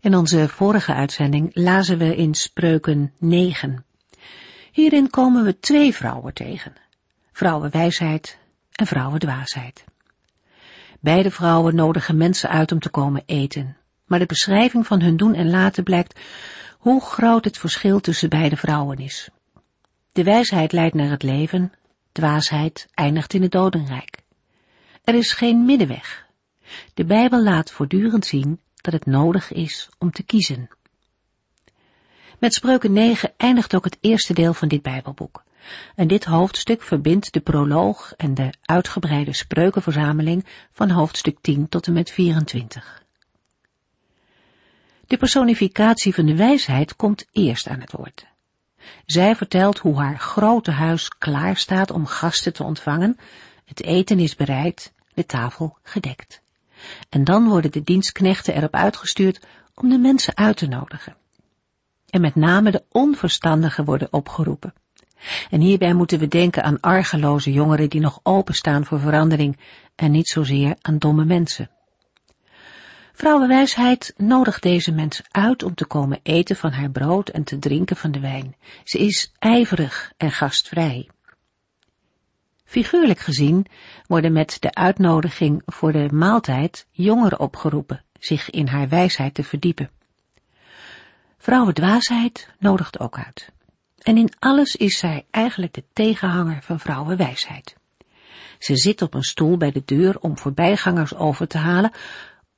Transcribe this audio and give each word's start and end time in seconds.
In 0.00 0.14
onze 0.14 0.48
vorige 0.48 0.94
uitzending 0.94 1.50
lazen 1.52 1.98
we 1.98 2.16
in 2.16 2.34
Spreuken 2.34 3.12
9. 3.18 3.84
Hierin 4.72 5.10
komen 5.10 5.44
we 5.44 5.58
twee 5.58 5.94
vrouwen 5.94 6.34
tegen. 6.34 6.72
Vrouwenwijsheid 7.32 8.38
en 8.72 8.86
vrouwendwaasheid. 8.86 9.84
Beide 11.00 11.30
vrouwen 11.30 11.74
nodigen 11.74 12.16
mensen 12.16 12.48
uit 12.48 12.72
om 12.72 12.78
te 12.78 12.88
komen 12.88 13.22
eten. 13.26 13.76
Maar 14.06 14.18
de 14.18 14.26
beschrijving 14.26 14.86
van 14.86 15.00
hun 15.00 15.16
doen 15.16 15.34
en 15.34 15.50
laten 15.50 15.84
blijkt 15.84 16.20
hoe 16.78 17.00
groot 17.00 17.44
het 17.44 17.58
verschil 17.58 18.00
tussen 18.00 18.28
beide 18.28 18.56
vrouwen 18.56 18.98
is. 18.98 19.28
De 20.12 20.22
wijsheid 20.22 20.72
leidt 20.72 20.94
naar 20.94 21.10
het 21.10 21.22
leven, 21.22 21.72
dwaasheid 22.12 22.88
eindigt 22.94 23.34
in 23.34 23.42
het 23.42 23.52
dodenrijk. 23.52 24.18
Er 25.04 25.14
is 25.14 25.32
geen 25.32 25.64
middenweg. 25.64 26.26
De 26.94 27.04
Bijbel 27.04 27.42
laat 27.42 27.70
voortdurend 27.70 28.26
zien 28.26 28.60
dat 28.90 29.00
het 29.00 29.14
nodig 29.14 29.52
is 29.52 29.88
om 29.98 30.10
te 30.10 30.22
kiezen. 30.22 30.68
Met 32.38 32.54
Spreuken 32.54 32.92
9 32.92 33.32
eindigt 33.36 33.74
ook 33.74 33.84
het 33.84 33.98
eerste 34.00 34.34
deel 34.34 34.54
van 34.54 34.68
dit 34.68 34.82
Bijbelboek. 34.82 35.44
En 35.94 36.08
dit 36.08 36.24
hoofdstuk 36.24 36.82
verbindt 36.82 37.32
de 37.32 37.40
proloog 37.40 38.12
en 38.16 38.34
de 38.34 38.52
uitgebreide 38.62 39.32
spreukenverzameling 39.32 40.46
van 40.72 40.90
hoofdstuk 40.90 41.38
10 41.40 41.68
tot 41.68 41.86
en 41.86 41.92
met 41.92 42.10
24. 42.10 43.02
De 45.06 45.16
personificatie 45.16 46.14
van 46.14 46.26
de 46.26 46.36
wijsheid 46.36 46.96
komt 46.96 47.26
eerst 47.32 47.68
aan 47.68 47.80
het 47.80 47.92
woord. 47.92 48.26
Zij 49.06 49.36
vertelt 49.36 49.78
hoe 49.78 49.98
haar 49.98 50.18
grote 50.18 50.70
huis 50.70 51.08
klaar 51.08 51.56
staat 51.56 51.90
om 51.90 52.06
gasten 52.06 52.52
te 52.52 52.64
ontvangen, 52.64 53.18
het 53.64 53.82
eten 53.82 54.18
is 54.18 54.36
bereid, 54.36 54.92
de 55.14 55.26
tafel 55.26 55.78
gedekt. 55.82 56.42
En 57.08 57.24
dan 57.24 57.48
worden 57.48 57.72
de 57.72 57.82
dienstknechten 57.82 58.54
erop 58.54 58.74
uitgestuurd 58.74 59.46
om 59.74 59.88
de 59.88 59.98
mensen 59.98 60.36
uit 60.36 60.56
te 60.56 60.66
nodigen. 60.66 61.16
En 62.10 62.20
met 62.20 62.34
name 62.34 62.70
de 62.70 62.84
onverstandigen 62.90 63.84
worden 63.84 64.12
opgeroepen. 64.12 64.74
En 65.50 65.60
hierbij 65.60 65.94
moeten 65.94 66.18
we 66.18 66.28
denken 66.28 66.62
aan 66.62 66.80
argeloze 66.80 67.52
jongeren 67.52 67.90
die 67.90 68.00
nog 68.00 68.20
openstaan 68.22 68.84
voor 68.84 69.00
verandering 69.00 69.58
en 69.94 70.10
niet 70.10 70.28
zozeer 70.28 70.76
aan 70.80 70.98
domme 70.98 71.24
mensen. 71.24 71.70
Vrouwenwijsheid 73.12 74.14
nodigt 74.16 74.62
deze 74.62 74.92
mensen 74.92 75.24
uit 75.30 75.62
om 75.62 75.74
te 75.74 75.86
komen 75.86 76.20
eten 76.22 76.56
van 76.56 76.72
haar 76.72 76.90
brood 76.90 77.28
en 77.28 77.44
te 77.44 77.58
drinken 77.58 77.96
van 77.96 78.10
de 78.10 78.20
wijn. 78.20 78.56
Ze 78.84 78.98
is 78.98 79.32
ijverig 79.38 80.12
en 80.16 80.30
gastvrij. 80.30 81.08
Figuurlijk 82.78 83.18
gezien 83.18 83.66
worden 84.06 84.32
met 84.32 84.56
de 84.60 84.74
uitnodiging 84.74 85.62
voor 85.66 85.92
de 85.92 86.08
maaltijd 86.12 86.86
jongeren 86.90 87.40
opgeroepen 87.40 88.04
zich 88.18 88.50
in 88.50 88.66
haar 88.66 88.88
wijsheid 88.88 89.34
te 89.34 89.44
verdiepen. 89.44 89.90
Vrouwendwaasheid 91.38 92.48
nodigt 92.58 92.98
ook 92.98 93.18
uit. 93.18 93.52
En 93.98 94.16
in 94.16 94.32
alles 94.38 94.76
is 94.76 94.98
zij 94.98 95.26
eigenlijk 95.30 95.74
de 95.74 95.84
tegenhanger 95.92 96.62
van 96.62 96.80
vrouwenwijsheid. 96.80 97.76
Ze 98.58 98.76
zit 98.76 99.02
op 99.02 99.14
een 99.14 99.22
stoel 99.22 99.56
bij 99.56 99.70
de 99.70 99.82
deur 99.84 100.20
om 100.20 100.38
voorbijgangers 100.38 101.14
over 101.14 101.48
te 101.48 101.58
halen, 101.58 101.92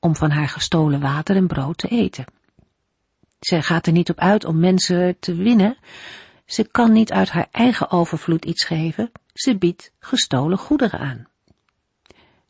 om 0.00 0.16
van 0.16 0.30
haar 0.30 0.48
gestolen 0.48 1.00
water 1.00 1.36
en 1.36 1.46
brood 1.46 1.78
te 1.78 1.88
eten. 1.88 2.24
Ze 3.40 3.62
gaat 3.62 3.86
er 3.86 3.92
niet 3.92 4.10
op 4.10 4.18
uit 4.18 4.44
om 4.44 4.58
mensen 4.58 5.16
te 5.18 5.34
winnen. 5.34 5.76
Ze 6.50 6.68
kan 6.70 6.92
niet 6.92 7.12
uit 7.12 7.30
haar 7.30 7.48
eigen 7.50 7.90
overvloed 7.90 8.44
iets 8.44 8.64
geven. 8.64 9.12
Ze 9.32 9.58
biedt 9.58 9.92
gestolen 9.98 10.58
goederen 10.58 11.00
aan. 11.00 11.28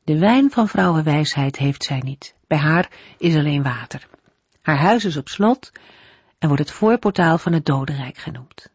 De 0.04 0.18
wijn 0.18 0.50
van 0.50 0.68
vrouwenwijsheid 0.68 1.56
heeft 1.56 1.84
zij 1.84 1.98
niet. 1.98 2.34
Bij 2.46 2.58
haar 2.58 2.90
is 3.18 3.36
alleen 3.36 3.62
water. 3.62 4.08
Haar 4.62 4.76
huis 4.76 5.04
is 5.04 5.16
op 5.16 5.28
slot 5.28 5.72
en 6.38 6.48
wordt 6.48 6.62
het 6.62 6.72
voorportaal 6.72 7.38
van 7.38 7.52
het 7.52 7.66
dodenrijk 7.66 8.18
genoemd. 8.18 8.70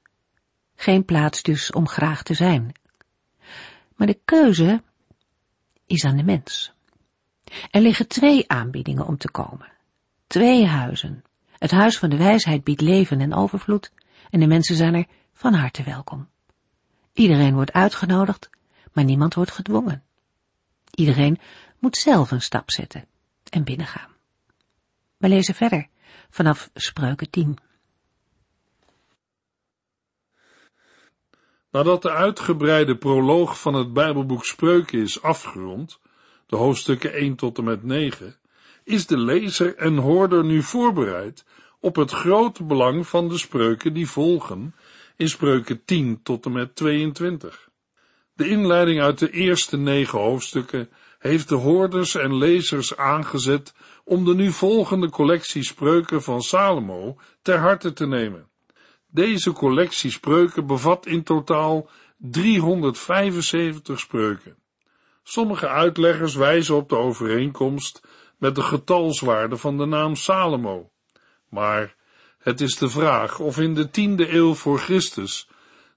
Geen 0.75 1.05
plaats 1.05 1.41
dus 1.41 1.71
om 1.71 1.87
graag 1.87 2.23
te 2.23 2.33
zijn. 2.33 2.71
Maar 3.95 4.07
de 4.07 4.19
keuze 4.25 4.83
is 5.85 6.03
aan 6.03 6.17
de 6.17 6.23
mens. 6.23 6.73
Er 7.71 7.81
liggen 7.81 8.07
twee 8.07 8.49
aanbiedingen 8.49 9.05
om 9.05 9.17
te 9.17 9.31
komen. 9.31 9.71
Twee 10.27 10.65
huizen. 10.65 11.23
Het 11.57 11.71
huis 11.71 11.97
van 11.97 12.09
de 12.09 12.17
wijsheid 12.17 12.63
biedt 12.63 12.81
leven 12.81 13.21
en 13.21 13.33
overvloed 13.33 13.91
en 14.29 14.39
de 14.39 14.47
mensen 14.47 14.75
zijn 14.75 14.93
er 14.93 15.05
van 15.33 15.53
harte 15.53 15.83
welkom. 15.83 16.29
Iedereen 17.13 17.53
wordt 17.53 17.71
uitgenodigd, 17.71 18.49
maar 18.93 19.03
niemand 19.03 19.33
wordt 19.33 19.51
gedwongen. 19.51 20.03
Iedereen 20.91 21.39
moet 21.79 21.97
zelf 21.97 22.31
een 22.31 22.41
stap 22.41 22.71
zetten 22.71 23.05
en 23.49 23.63
binnengaan. 23.63 24.09
We 25.17 25.27
lezen 25.27 25.55
verder 25.55 25.87
vanaf 26.29 26.69
Spreuken 26.73 27.29
10. 27.29 27.57
Nadat 31.71 32.01
de 32.01 32.11
uitgebreide 32.11 32.97
proloog 32.97 33.61
van 33.61 33.73
het 33.73 33.93
Bijbelboek 33.93 34.45
Spreuken 34.45 34.99
is 34.99 35.21
afgerond, 35.21 35.99
de 36.45 36.55
hoofdstukken 36.55 37.13
1 37.13 37.35
tot 37.35 37.57
en 37.57 37.63
met 37.63 37.83
9, 37.83 38.35
is 38.83 39.07
de 39.07 39.17
lezer 39.17 39.75
en 39.77 39.97
hoorder 39.97 40.43
nu 40.43 40.61
voorbereid 40.61 41.45
op 41.85 41.95
het 41.95 42.11
grote 42.11 42.63
belang 42.63 43.07
van 43.07 43.29
de 43.29 43.37
spreuken 43.37 43.93
die 43.93 44.09
volgen 44.09 44.75
in 45.15 45.29
Spreuken 45.29 45.85
10 45.85 46.19
tot 46.23 46.45
en 46.45 46.51
met 46.51 46.75
22. 46.75 47.69
De 48.33 48.49
inleiding 48.49 49.01
uit 49.01 49.19
de 49.19 49.29
eerste 49.29 49.77
negen 49.77 50.19
hoofdstukken 50.19 50.89
heeft 51.19 51.49
de 51.49 51.55
hoorders 51.55 52.15
en 52.15 52.37
lezers 52.37 52.97
aangezet 52.97 53.73
om 54.03 54.25
de 54.25 54.35
nu 54.35 54.51
volgende 54.51 55.09
collectie 55.09 55.63
spreuken 55.63 56.23
van 56.23 56.41
Salomo 56.41 57.17
ter 57.41 57.57
harte 57.57 57.93
te 57.93 58.07
nemen. 58.07 58.49
Deze 59.07 59.51
collectie 59.51 60.11
spreuken 60.11 60.65
bevat 60.65 61.05
in 61.05 61.23
totaal 61.23 61.89
375 62.17 63.99
spreuken. 63.99 64.55
Sommige 65.23 65.67
uitleggers 65.67 66.35
wijzen 66.35 66.75
op 66.75 66.89
de 66.89 66.97
overeenkomst 66.97 68.07
met 68.37 68.55
de 68.55 68.61
getalswaarde 68.61 69.57
van 69.57 69.77
de 69.77 69.85
naam 69.85 70.15
Salomo. 70.15 70.89
Maar 71.55 71.95
het 72.39 72.61
is 72.61 72.75
de 72.77 72.89
vraag 72.89 73.39
of 73.39 73.59
in 73.59 73.73
de 73.73 73.89
tiende 73.89 74.33
eeuw 74.33 74.53
voor 74.53 74.79
Christus 74.79 75.47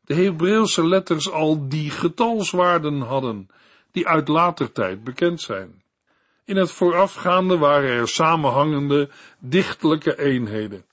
de 0.08 0.14
Hebreeuwse 0.14 0.86
letters 0.86 1.30
al 1.30 1.69
die 1.69 1.91
getalswaarden 1.91 3.00
hadden 3.00 3.48
die 3.92 4.06
uit 4.08 4.28
later 4.28 4.72
tijd 4.72 5.04
bekend 5.04 5.41
zijn. 5.41 5.82
In 6.44 6.56
het 6.56 6.70
voorafgaande 6.70 7.58
waren 7.58 7.91
er 7.91 8.08
samenhangende 8.08 9.08
dichtelijke 9.38 10.18
eenheden, 10.18 10.84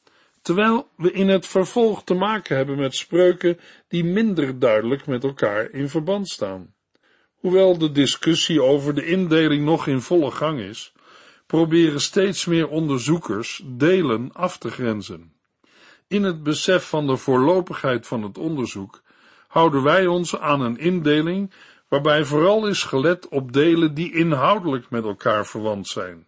terwijl 0.41 0.87
we 0.95 1.11
in 1.11 1.29
het 1.29 1.47
vervolg 1.47 2.03
te 2.03 2.13
maken 2.13 2.55
hebben 2.55 2.77
met 2.77 2.95
spreuken 2.95 3.59
die 3.87 4.03
minder 4.03 4.59
duidelijk 4.59 5.07
met 5.07 5.23
elkaar 5.23 5.69
in 5.69 5.89
verband 5.89 6.29
staan. 6.29 6.73
Hoewel 7.35 7.77
de 7.77 7.91
discussie 7.91 8.61
over 8.61 8.95
de 8.95 9.05
indeling 9.05 9.65
nog 9.65 9.87
in 9.87 10.01
volle 10.01 10.31
gang 10.31 10.59
is, 10.59 10.93
proberen 11.45 12.01
steeds 12.01 12.45
meer 12.45 12.67
onderzoekers 12.67 13.61
delen 13.65 14.31
af 14.33 14.57
te 14.57 14.71
grenzen. 14.71 15.33
In 16.07 16.23
het 16.23 16.43
besef 16.43 16.89
van 16.89 17.07
de 17.07 17.17
voorlopigheid 17.17 18.07
van 18.07 18.23
het 18.23 18.37
onderzoek 18.37 19.01
houden 19.47 19.83
wij 19.83 20.07
ons 20.07 20.37
aan 20.37 20.61
een 20.61 20.77
indeling 20.77 21.53
waarbij 21.87 22.25
vooral 22.25 22.67
is 22.67 22.83
gelet 22.83 23.27
op 23.27 23.51
delen 23.51 23.93
die 23.93 24.13
inhoudelijk 24.13 24.89
met 24.89 25.03
elkaar 25.03 25.45
verwant 25.45 25.87
zijn. 25.87 26.27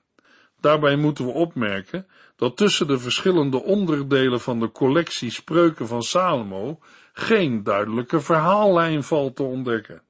Daarbij 0.60 0.96
moeten 0.96 1.26
we 1.26 1.32
opmerken 1.32 2.08
dat 2.36 2.58
tussen 2.58 2.88
de 2.88 3.00
verschillende 3.00 3.64
onderdelen 3.64 4.40
van 4.40 4.60
de 4.60 4.72
collectie 4.72 5.32
spreuken 5.32 5.88
van 5.88 6.04
Salomo 6.04 6.80
geen 7.14 7.64
duidelijke 7.64 8.20
verhaallijn 8.22 9.04
valt 9.04 9.36
te 9.36 9.44
ontdekken. 9.44 10.02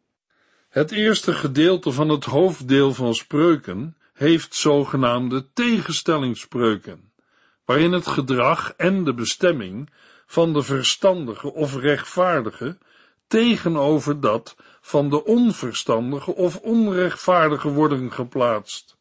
Het 0.69 0.91
eerste 0.91 1.33
gedeelte 1.33 1.91
van 1.91 2.09
het 2.09 2.25
hoofddeel 2.25 2.93
van 2.93 3.13
spreuken 3.13 3.97
heeft 4.17 4.55
zogenaamde 4.55 5.47
tegenstellingsspreuken, 5.53 7.11
waarin 7.65 7.91
het 7.91 8.07
gedrag 8.07 8.73
en 8.77 9.03
de 9.03 9.13
bestemming 9.13 9.89
van 10.25 10.53
de 10.53 10.61
verstandige 10.61 11.53
of 11.53 11.75
rechtvaardige 11.75 12.77
tegenover 13.27 14.19
dat 14.19 14.55
van 14.81 15.09
de 15.09 15.25
onverstandige 15.25 16.35
of 16.35 16.57
onrechtvaardige 16.57 17.69
worden 17.69 18.11
geplaatst. 18.11 18.97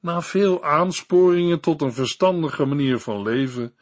Na 0.00 0.22
veel 0.22 0.64
aansporingen 0.64 1.60
tot 1.60 1.82
een 1.82 1.92
verstandige 1.92 2.64
manier 2.64 2.98
van 2.98 3.22
leven, 3.22 3.74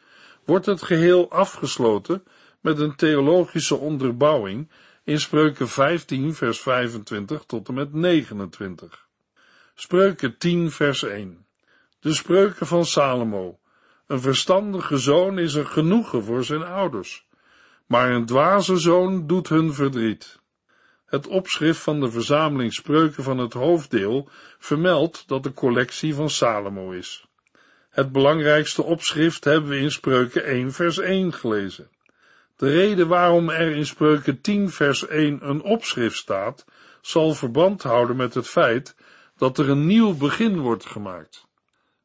wordt 0.44 0.67
het 0.67 0.82
geheel 0.82 1.31
afgesloten 1.31 2.25
met 2.61 2.78
een 2.78 2.96
theologische 2.96 3.76
onderbouwing 3.76 4.70
in 5.05 5.20
Spreuken 5.20 5.69
15 5.69 6.34
vers 6.34 6.61
25 6.61 7.44
tot 7.46 7.69
en 7.69 7.75
met 7.75 7.93
29. 7.93 9.06
Spreuken 9.78 10.38
10 10.38 10.70
vers 10.70 11.02
1. 11.02 11.46
De 12.00 12.14
spreuken 12.14 12.67
van 12.67 12.84
Salomo. 12.84 13.58
Een 14.06 14.20
verstandige 14.20 14.99
zoon 14.99 15.38
is 15.38 15.55
een 15.55 15.67
genoegen 15.67 16.23
voor 16.23 16.44
zijn 16.44 16.62
ouders, 16.62 17.26
maar 17.87 18.11
een 18.11 18.26
dwaze 18.26 18.76
zoon 18.76 19.26
doet 19.26 19.49
hun 19.49 19.75
verdriet. 19.75 20.40
Het 21.06 21.26
opschrift 21.26 21.81
van 21.81 22.00
de 22.00 22.11
verzameling 22.11 22.73
spreuken 22.73 23.23
van 23.23 23.38
het 23.38 23.52
hoofddeel 23.52 24.28
vermeldt 24.58 25.28
dat 25.28 25.43
de 25.43 25.52
collectie 25.52 26.14
van 26.14 26.31
Salomo 26.31 26.90
is. 26.90 27.26
Het 27.90 28.12
belangrijkste 28.12 28.82
opschrift 28.82 29.44
hebben 29.44 29.70
we 29.70 29.78
in 29.78 29.90
Spreuken 29.90 30.44
1 30.44 30.73
vers 30.73 30.99
1 30.99 31.32
gelezen. 31.32 31.90
De 32.56 32.70
reden 32.70 33.08
waarom 33.08 33.49
er 33.49 33.70
in 33.70 33.87
Spreuken 33.87 34.40
10 34.40 34.70
vers 34.70 35.06
1 35.06 35.49
een 35.49 35.62
opschrift 35.62 36.17
staat, 36.17 36.64
zal 37.00 37.34
verband 37.34 37.82
houden 37.82 38.17
met 38.17 38.34
het 38.34 38.49
feit 38.49 38.94
dat 39.37 39.59
er 39.59 39.69
een 39.69 39.87
nieuw 39.87 40.15
begin 40.15 40.61
wordt 40.61 40.87
gemaakt. 40.87 41.47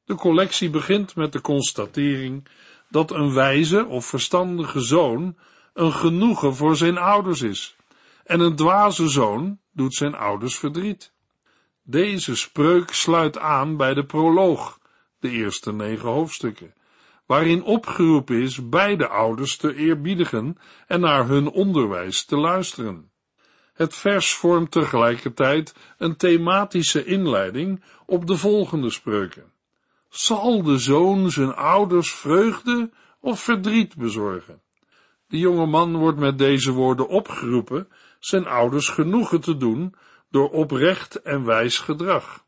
De 0.05 0.15
collectie 0.15 0.69
begint 0.69 1.15
met 1.15 1.33
de 1.33 1.41
constatering 1.41 2.47
dat 2.89 3.11
een 3.11 3.33
wijze 3.33 3.85
of 3.85 4.05
verstandige 4.05 4.81
zoon 4.81 5.37
een 5.73 5.93
genoegen 5.93 6.55
voor 6.55 6.75
zijn 6.75 6.97
ouders 6.97 7.41
is, 7.41 7.75
en 8.23 8.39
een 8.39 8.55
dwaze 8.55 9.09
zoon 9.09 9.59
doet 9.71 9.93
zijn 9.93 10.15
ouders 10.15 10.57
verdriet. 10.57 11.13
Deze 11.83 12.35
spreuk 12.35 12.93
sluit 12.93 13.37
aan 13.37 13.77
bij 13.77 13.93
de 13.93 14.05
proloog, 14.05 14.79
de 15.19 15.29
eerste 15.29 15.73
negen 15.73 16.09
hoofdstukken, 16.09 16.73
waarin 17.25 17.63
opgeroepen 17.63 18.41
is 18.41 18.69
beide 18.69 19.07
ouders 19.07 19.57
te 19.57 19.75
eerbiedigen 19.75 20.57
en 20.87 20.99
naar 20.99 21.27
hun 21.27 21.49
onderwijs 21.49 22.25
te 22.25 22.37
luisteren. 22.37 23.10
Het 23.81 23.95
vers 23.95 24.33
vormt 24.33 24.71
tegelijkertijd 24.71 25.75
een 25.97 26.15
thematische 26.15 27.05
inleiding 27.05 27.83
op 28.05 28.27
de 28.27 28.37
volgende 28.37 28.89
spreuken. 28.89 29.51
Zal 30.09 30.63
de 30.63 30.77
zoon 30.77 31.31
zijn 31.31 31.55
ouders 31.55 32.11
vreugde 32.11 32.89
of 33.19 33.43
verdriet 33.43 33.95
bezorgen? 33.95 34.61
De 35.27 35.37
jonge 35.37 35.65
man 35.65 35.97
wordt 35.97 36.17
met 36.17 36.37
deze 36.37 36.71
woorden 36.71 37.07
opgeroepen 37.07 37.87
zijn 38.19 38.45
ouders 38.47 38.89
genoegen 38.89 39.41
te 39.41 39.57
doen 39.57 39.95
door 40.29 40.49
oprecht 40.49 41.21
en 41.21 41.45
wijs 41.45 41.79
gedrag. 41.79 42.45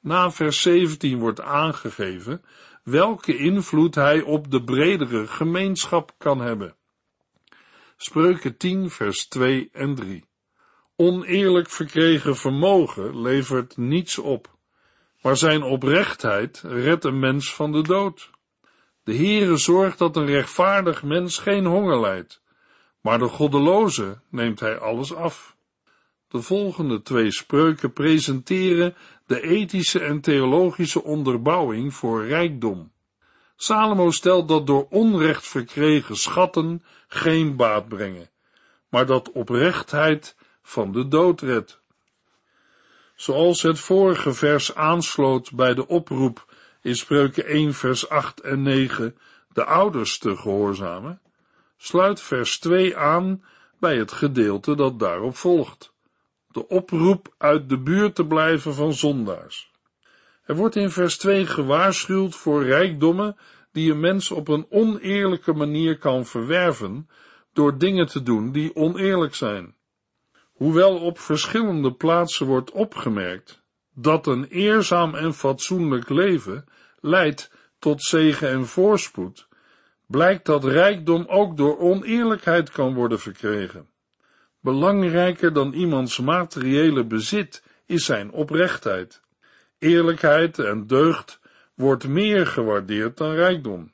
Na 0.00 0.30
vers 0.30 0.62
17 0.62 1.18
wordt 1.18 1.40
aangegeven 1.40 2.44
welke 2.82 3.36
invloed 3.36 3.94
hij 3.94 4.22
op 4.22 4.50
de 4.50 4.62
bredere 4.62 5.26
gemeenschap 5.26 6.14
kan 6.18 6.40
hebben. 6.40 6.74
Spreuken 7.96 8.56
10 8.56 8.90
vers 8.90 9.28
2 9.28 9.68
en 9.72 9.94
3 9.94 10.28
Oneerlijk 11.00 11.70
verkregen 11.70 12.36
vermogen 12.36 13.20
levert 13.22 13.76
niets 13.76 14.18
op, 14.18 14.56
maar 15.22 15.36
zijn 15.36 15.62
oprechtheid 15.62 16.62
redt 16.66 17.04
een 17.04 17.18
mens 17.18 17.54
van 17.54 17.72
de 17.72 17.82
dood. 17.82 18.30
De 19.04 19.16
Heere 19.16 19.56
zorgt 19.56 19.98
dat 19.98 20.16
een 20.16 20.26
rechtvaardig 20.26 21.02
mens 21.02 21.38
geen 21.38 21.66
honger 21.66 22.00
lijdt, 22.00 22.42
maar 23.00 23.18
de 23.18 23.28
goddeloze 23.28 24.20
neemt 24.30 24.60
hij 24.60 24.78
alles 24.78 25.14
af. 25.14 25.56
De 26.28 26.42
volgende 26.42 27.02
twee 27.02 27.32
spreuken 27.32 27.92
presenteren 27.92 28.94
de 29.26 29.40
ethische 29.40 30.00
en 30.00 30.20
theologische 30.20 31.02
onderbouwing 31.02 31.94
voor 31.94 32.26
rijkdom. 32.26 32.92
Salomo 33.56 34.10
stelt 34.10 34.48
dat 34.48 34.66
door 34.66 34.86
onrecht 34.90 35.46
verkregen 35.46 36.16
schatten 36.16 36.84
geen 37.08 37.56
baat 37.56 37.88
brengen, 37.88 38.30
maar 38.88 39.06
dat 39.06 39.32
oprechtheid 39.32 40.38
van 40.70 40.92
de 40.92 41.08
dood 41.08 41.40
redt. 41.40 41.80
Zoals 43.14 43.62
het 43.62 43.78
vorige 43.78 44.32
vers 44.32 44.74
aansloot 44.74 45.52
bij 45.52 45.74
de 45.74 45.86
oproep 45.86 46.54
in 46.82 46.96
spreuken 46.96 47.44
1 47.44 47.74
vers 47.74 48.08
8 48.08 48.40
en 48.40 48.62
9 48.62 49.18
de 49.52 49.64
ouders 49.64 50.18
te 50.18 50.36
gehoorzamen, 50.36 51.20
sluit 51.76 52.20
vers 52.20 52.58
2 52.58 52.96
aan 52.96 53.44
bij 53.78 53.96
het 53.96 54.12
gedeelte 54.12 54.76
dat 54.76 54.98
daarop 54.98 55.36
volgt. 55.36 55.92
De 56.48 56.68
oproep 56.68 57.34
uit 57.38 57.68
de 57.68 57.78
buurt 57.78 58.14
te 58.14 58.26
blijven 58.26 58.74
van 58.74 58.92
zondaars. 58.92 59.70
Er 60.44 60.56
wordt 60.56 60.76
in 60.76 60.90
vers 60.90 61.18
2 61.18 61.46
gewaarschuwd 61.46 62.34
voor 62.34 62.64
rijkdommen 62.64 63.36
die 63.72 63.90
een 63.90 64.00
mens 64.00 64.30
op 64.30 64.48
een 64.48 64.66
oneerlijke 64.70 65.52
manier 65.52 65.98
kan 65.98 66.26
verwerven 66.26 67.08
door 67.52 67.78
dingen 67.78 68.06
te 68.06 68.22
doen 68.22 68.52
die 68.52 68.76
oneerlijk 68.76 69.34
zijn. 69.34 69.78
Hoewel 70.60 70.98
op 70.98 71.18
verschillende 71.18 71.92
plaatsen 71.92 72.46
wordt 72.46 72.70
opgemerkt 72.70 73.62
dat 73.94 74.26
een 74.26 74.44
eerzaam 74.44 75.14
en 75.14 75.34
fatsoenlijk 75.34 76.08
leven 76.08 76.64
leidt 77.00 77.50
tot 77.78 78.02
zegen 78.02 78.48
en 78.48 78.66
voorspoed, 78.66 79.48
blijkt 80.06 80.46
dat 80.46 80.64
rijkdom 80.64 81.24
ook 81.28 81.56
door 81.56 81.78
oneerlijkheid 81.78 82.70
kan 82.70 82.94
worden 82.94 83.20
verkregen. 83.20 83.88
Belangrijker 84.60 85.52
dan 85.52 85.72
iemands 85.72 86.18
materiële 86.18 87.04
bezit 87.04 87.62
is 87.86 88.04
zijn 88.04 88.30
oprechtheid. 88.30 89.20
Eerlijkheid 89.78 90.58
en 90.58 90.86
deugd 90.86 91.40
wordt 91.74 92.08
meer 92.08 92.46
gewaardeerd 92.46 93.16
dan 93.16 93.32
rijkdom. 93.32 93.92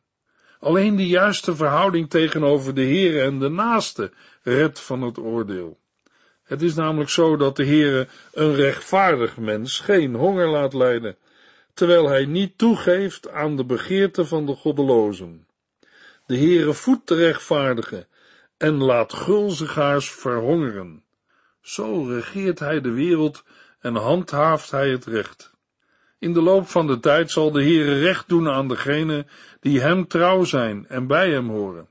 Alleen 0.61 0.97
de 0.97 1.07
juiste 1.07 1.57
verhouding 1.57 2.11
tegenover 2.11 2.75
de 2.75 2.83
Heer 2.83 3.23
en 3.23 3.39
de 3.39 3.49
naaste 3.49 4.13
redt 4.43 4.81
van 4.81 5.03
het 5.03 5.19
oordeel. 5.19 5.79
Het 6.47 6.63
is 6.63 6.75
namelijk 6.75 7.11
zo 7.11 7.37
dat 7.37 7.57
de 7.57 7.67
Heere 7.67 8.09
een 8.33 8.55
rechtvaardig 8.55 9.37
mens 9.37 9.81
geen 9.81 10.15
honger 10.15 10.49
laat 10.49 10.75
lijden, 10.75 11.17
terwijl 11.75 12.09
hij 12.09 12.27
niet 12.27 12.59
toegeeft 12.59 13.31
aan 13.31 13.57
de 13.57 13.65
begeerte 13.65 14.25
van 14.25 14.47
de 14.47 14.55
goddelozen. 14.55 15.47
De 16.27 16.37
Heere 16.37 16.73
voedt 16.73 17.09
de 17.09 17.15
rechtvaardigen 17.15 18.07
en 18.57 18.77
laat 18.77 19.13
gulzigaars 19.13 20.11
verhongeren. 20.11 21.03
Zo 21.61 22.05
regeert 22.05 22.59
hij 22.59 22.81
de 22.81 22.91
wereld 22.91 23.45
en 23.81 23.95
handhaaft 23.95 24.71
hij 24.71 24.91
het 24.91 25.05
recht. 25.05 25.55
In 26.19 26.33
de 26.33 26.43
loop 26.43 26.69
van 26.69 26.87
de 26.87 27.01
tijd 27.01 27.31
zal 27.31 27.51
de 27.51 27.63
Heere 27.63 27.99
recht 27.99 28.29
doen 28.29 28.49
aan 28.49 28.69
degenen 28.69 29.29
die 29.61 29.81
hem 29.81 30.07
trouw 30.07 30.45
zijn 30.45 30.87
en 30.89 31.07
bij 31.07 31.31
hem 31.31 31.49
horen, 31.49 31.89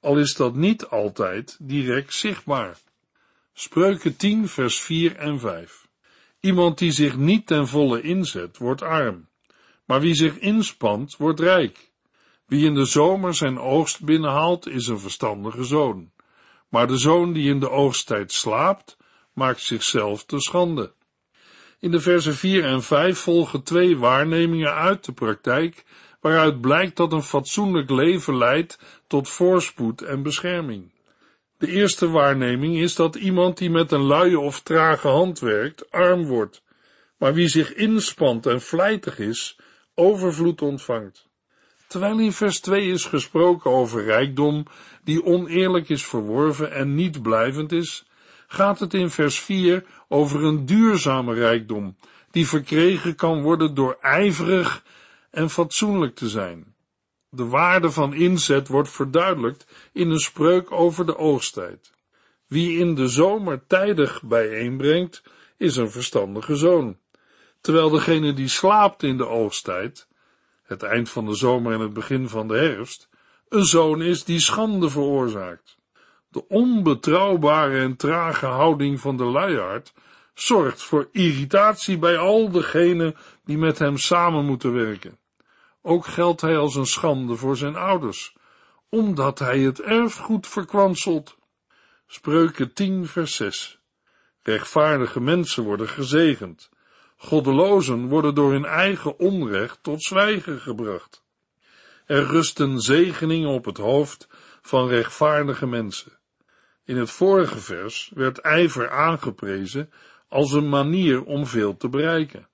al 0.00 0.18
is 0.18 0.34
dat 0.34 0.54
niet 0.54 0.86
altijd 0.86 1.56
direct 1.60 2.14
zichtbaar. 2.14 2.78
Spreuken 3.60 4.16
10 4.16 4.48
vers 4.48 4.80
4 4.80 5.16
en 5.16 5.40
5 5.40 5.88
Iemand 6.40 6.78
die 6.78 6.92
zich 6.92 7.16
niet 7.16 7.46
ten 7.46 7.68
volle 7.68 8.00
inzet, 8.00 8.58
wordt 8.58 8.82
arm, 8.82 9.28
maar 9.84 10.00
wie 10.00 10.14
zich 10.14 10.38
inspant, 10.38 11.16
wordt 11.16 11.40
rijk. 11.40 11.90
Wie 12.46 12.66
in 12.66 12.74
de 12.74 12.84
zomer 12.84 13.34
zijn 13.34 13.58
oogst 13.58 14.04
binnenhaalt, 14.04 14.68
is 14.68 14.86
een 14.86 14.98
verstandige 14.98 15.64
zoon. 15.64 16.10
Maar 16.68 16.86
de 16.86 16.96
zoon 16.96 17.32
die 17.32 17.50
in 17.50 17.60
de 17.60 17.70
oogsttijd 17.70 18.32
slaapt, 18.32 18.96
maakt 19.32 19.60
zichzelf 19.60 20.24
te 20.24 20.40
schande. 20.40 20.92
In 21.78 21.90
de 21.90 22.00
versen 22.00 22.34
4 22.34 22.64
en 22.64 22.82
5 22.82 23.18
volgen 23.18 23.62
twee 23.62 23.96
waarnemingen 23.96 24.74
uit 24.74 25.04
de 25.04 25.12
praktijk, 25.12 25.84
waaruit 26.20 26.60
blijkt 26.60 26.96
dat 26.96 27.12
een 27.12 27.22
fatsoenlijk 27.22 27.90
leven 27.90 28.36
leidt 28.36 28.78
tot 29.06 29.28
voorspoed 29.28 30.02
en 30.02 30.22
bescherming. 30.22 30.90
De 31.58 31.68
eerste 31.68 32.08
waarneming 32.08 32.76
is 32.76 32.94
dat 32.94 33.14
iemand 33.14 33.58
die 33.58 33.70
met 33.70 33.92
een 33.92 34.02
luie 34.02 34.38
of 34.38 34.60
trage 34.60 35.08
hand 35.08 35.38
werkt, 35.38 35.90
arm 35.90 36.26
wordt, 36.26 36.62
maar 37.16 37.34
wie 37.34 37.48
zich 37.48 37.74
inspant 37.74 38.46
en 38.46 38.60
vlijtig 38.60 39.18
is, 39.18 39.58
overvloed 39.94 40.62
ontvangt. 40.62 41.28
Terwijl 41.86 42.18
in 42.18 42.32
vers 42.32 42.60
2 42.60 42.90
is 42.90 43.04
gesproken 43.04 43.70
over 43.70 44.04
rijkdom 44.04 44.66
die 45.04 45.24
oneerlijk 45.24 45.88
is 45.88 46.06
verworven 46.06 46.72
en 46.72 46.94
niet 46.94 47.22
blijvend 47.22 47.72
is, 47.72 48.06
gaat 48.46 48.80
het 48.80 48.94
in 48.94 49.10
vers 49.10 49.40
4 49.40 49.84
over 50.08 50.44
een 50.44 50.66
duurzame 50.66 51.34
rijkdom, 51.34 51.96
die 52.30 52.48
verkregen 52.48 53.14
kan 53.14 53.42
worden 53.42 53.74
door 53.74 53.96
ijverig 54.00 54.84
en 55.30 55.50
fatsoenlijk 55.50 56.14
te 56.14 56.28
zijn. 56.28 56.74
De 57.30 57.46
waarde 57.46 57.90
van 57.90 58.14
inzet 58.14 58.68
wordt 58.68 58.90
verduidelijkt 58.90 59.66
in 59.92 60.10
een 60.10 60.18
spreuk 60.18 60.72
over 60.72 61.06
de 61.06 61.16
oogsttijd. 61.16 61.92
Wie 62.46 62.78
in 62.78 62.94
de 62.94 63.08
zomer 63.08 63.66
tijdig 63.66 64.22
bijeenbrengt, 64.22 65.22
is 65.56 65.76
een 65.76 65.90
verstandige 65.90 66.56
zoon, 66.56 66.98
terwijl 67.60 67.90
degene 67.90 68.32
die 68.32 68.48
slaapt 68.48 69.02
in 69.02 69.16
de 69.16 69.26
oogsttijd 69.26 70.08
het 70.62 70.82
eind 70.82 71.10
van 71.10 71.26
de 71.26 71.34
zomer 71.34 71.72
en 71.72 71.80
het 71.80 71.92
begin 71.92 72.28
van 72.28 72.48
de 72.48 72.56
herfst, 72.56 73.08
een 73.48 73.64
zoon 73.64 74.02
is 74.02 74.24
die 74.24 74.40
schande 74.40 74.90
veroorzaakt. 74.90 75.76
De 76.28 76.48
onbetrouwbare 76.48 77.78
en 77.78 77.96
trage 77.96 78.46
houding 78.46 79.00
van 79.00 79.16
de 79.16 79.24
luiaard 79.24 79.92
zorgt 80.34 80.82
voor 80.82 81.08
irritatie 81.12 81.98
bij 81.98 82.18
al 82.18 82.50
degenen 82.50 83.16
die 83.44 83.58
met 83.58 83.78
hem 83.78 83.96
samen 83.96 84.44
moeten 84.44 84.72
werken. 84.72 85.18
Ook 85.82 86.06
geldt 86.06 86.40
hij 86.40 86.58
als 86.58 86.74
een 86.74 86.86
schande 86.86 87.36
voor 87.36 87.56
zijn 87.56 87.76
ouders, 87.76 88.36
omdat 88.88 89.38
hij 89.38 89.58
het 89.58 89.80
erfgoed 89.80 90.46
verkwanselt. 90.46 91.36
Spreuken 92.06 92.72
10 92.72 93.06
vers 93.06 93.36
6 93.36 93.78
Rechtvaardige 94.42 95.20
mensen 95.20 95.64
worden 95.64 95.88
gezegend. 95.88 96.70
Goddelozen 97.16 98.08
worden 98.08 98.34
door 98.34 98.52
hun 98.52 98.64
eigen 98.64 99.18
onrecht 99.18 99.82
tot 99.82 100.02
zwijgen 100.02 100.60
gebracht. 100.60 101.24
Er 102.06 102.26
rusten 102.26 102.80
zegeningen 102.80 103.48
op 103.48 103.64
het 103.64 103.76
hoofd 103.76 104.28
van 104.62 104.88
rechtvaardige 104.88 105.66
mensen. 105.66 106.18
In 106.84 106.96
het 106.96 107.10
vorige 107.10 107.58
vers 107.58 108.10
werd 108.14 108.38
ijver 108.38 108.90
aangeprezen 108.90 109.90
als 110.28 110.52
een 110.52 110.68
manier 110.68 111.24
om 111.24 111.46
veel 111.46 111.76
te 111.76 111.88
bereiken. 111.88 112.48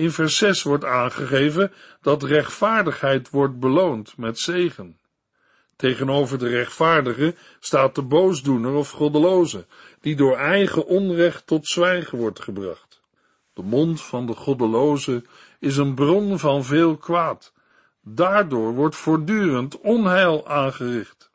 In 0.00 0.10
vers 0.10 0.36
6 0.36 0.62
wordt 0.62 0.84
aangegeven 0.84 1.72
dat 2.02 2.22
rechtvaardigheid 2.22 3.30
wordt 3.30 3.58
beloond 3.58 4.16
met 4.16 4.38
zegen. 4.38 4.98
Tegenover 5.76 6.38
de 6.38 6.48
rechtvaardige 6.48 7.34
staat 7.58 7.94
de 7.94 8.02
boosdoener 8.02 8.72
of 8.72 8.90
goddeloze, 8.90 9.66
die 10.00 10.16
door 10.16 10.36
eigen 10.36 10.86
onrecht 10.86 11.46
tot 11.46 11.66
zwijgen 11.66 12.18
wordt 12.18 12.40
gebracht. 12.40 13.02
De 13.52 13.62
mond 13.62 14.02
van 14.02 14.26
de 14.26 14.34
goddeloze 14.34 15.24
is 15.58 15.76
een 15.76 15.94
bron 15.94 16.38
van 16.38 16.64
veel 16.64 16.96
kwaad. 16.96 17.52
Daardoor 18.02 18.74
wordt 18.74 18.96
voortdurend 18.96 19.80
onheil 19.80 20.48
aangericht. 20.48 21.30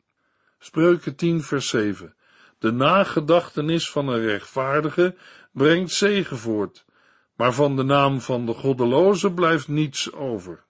Spreuken 0.58 1.16
10 1.16 1.42
vers 1.42 1.68
7. 1.68 2.14
De 2.58 2.70
nagedachtenis 2.70 3.90
van 3.90 4.08
een 4.08 4.20
rechtvaardige 4.20 5.14
brengt 5.52 5.92
zegen 5.92 6.38
voort, 6.38 6.84
maar 7.36 7.52
van 7.52 7.76
de 7.76 7.82
naam 7.82 8.20
van 8.20 8.46
de 8.46 8.54
goddeloze 8.54 9.32
blijft 9.32 9.68
niets 9.68 10.12
over. 10.12 10.64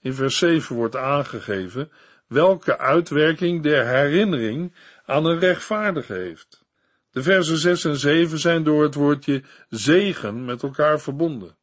In 0.00 0.14
vers 0.14 0.38
7 0.38 0.76
wordt 0.76 0.96
aangegeven 0.96 1.90
welke 2.26 2.78
uitwerking 2.78 3.62
de 3.62 3.76
herinnering 3.76 4.74
aan 5.04 5.24
een 5.24 5.38
rechtvaardige 5.38 6.12
heeft. 6.12 6.64
De 7.10 7.22
versen 7.22 7.56
6 7.56 7.84
en 7.84 7.96
7 7.96 8.38
zijn 8.38 8.62
door 8.62 8.82
het 8.82 8.94
woordje 8.94 9.42
zegen 9.68 10.44
met 10.44 10.62
elkaar 10.62 11.00
verbonden. 11.00 11.56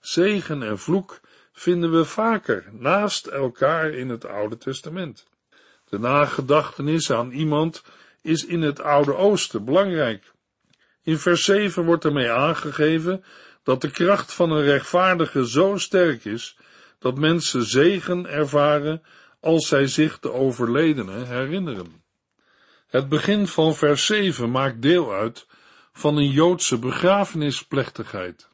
Zegen 0.00 0.62
en 0.62 0.78
vloek 0.78 1.20
vinden 1.52 1.90
we 1.90 2.04
vaker 2.04 2.64
naast 2.72 3.26
elkaar 3.26 3.90
in 3.90 4.08
het 4.08 4.26
Oude 4.26 4.56
Testament. 4.56 5.26
De 5.88 5.98
nagedachtenis 5.98 7.12
aan 7.12 7.30
iemand 7.30 7.82
is 8.22 8.44
in 8.44 8.62
het 8.62 8.80
Oude 8.80 9.14
Oosten 9.14 9.64
belangrijk. 9.64 10.32
In 11.02 11.18
vers 11.18 11.44
7 11.44 11.84
wordt 11.84 12.04
ermee 12.04 12.30
aangegeven 12.30 13.24
dat 13.68 13.80
de 13.80 13.90
kracht 13.90 14.32
van 14.32 14.50
een 14.50 14.62
rechtvaardige 14.62 15.48
zo 15.48 15.76
sterk 15.76 16.24
is 16.24 16.58
dat 16.98 17.18
mensen 17.18 17.64
zegen 17.64 18.26
ervaren 18.26 19.02
als 19.40 19.68
zij 19.68 19.86
zich 19.86 20.18
de 20.20 20.32
overledene 20.32 21.24
herinneren. 21.24 22.02
Het 22.86 23.08
begin 23.08 23.46
van 23.46 23.74
vers 23.74 24.06
7 24.06 24.50
maakt 24.50 24.82
deel 24.82 25.12
uit 25.12 25.46
van 25.92 26.16
een 26.16 26.30
Joodse 26.30 26.78
begrafenisplechtigheid. 26.78 28.48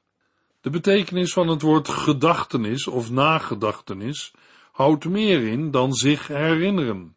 De 0.61 0.71
betekenis 0.71 1.33
van 1.33 1.49
het 1.49 1.62
woord 1.62 1.88
gedachtenis 1.88 2.87
of 2.87 3.11
nagedachtenis 3.11 4.33
houdt 4.73 5.04
meer 5.04 5.47
in 5.47 5.71
dan 5.71 5.92
zich 5.92 6.26
herinneren. 6.26 7.16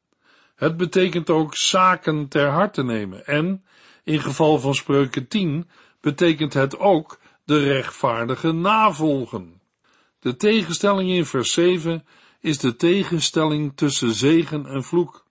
Het 0.56 0.77
betekent 0.77 1.30
ook 1.30 1.56
zaken 1.56 2.27
ter 2.27 2.48
harte 2.48 2.84
nemen 2.84 3.25
en, 3.25 3.66
in 4.04 4.20
geval 4.20 4.60
van 4.60 4.75
spreuken 4.75 5.27
10, 5.27 5.70
betekent 6.01 6.54
het 6.54 6.80
ook 6.80 7.20
de 7.48 7.63
rechtvaardige 7.63 8.51
navolgen. 8.51 9.62
De 10.20 10.36
tegenstelling 10.36 11.10
in 11.10 11.25
vers 11.25 11.51
7 11.54 12.06
is 12.39 12.58
de 12.58 12.75
tegenstelling 12.75 13.72
tussen 13.75 14.13
zegen 14.13 14.66
en 14.66 14.84
vloek, 14.84 15.25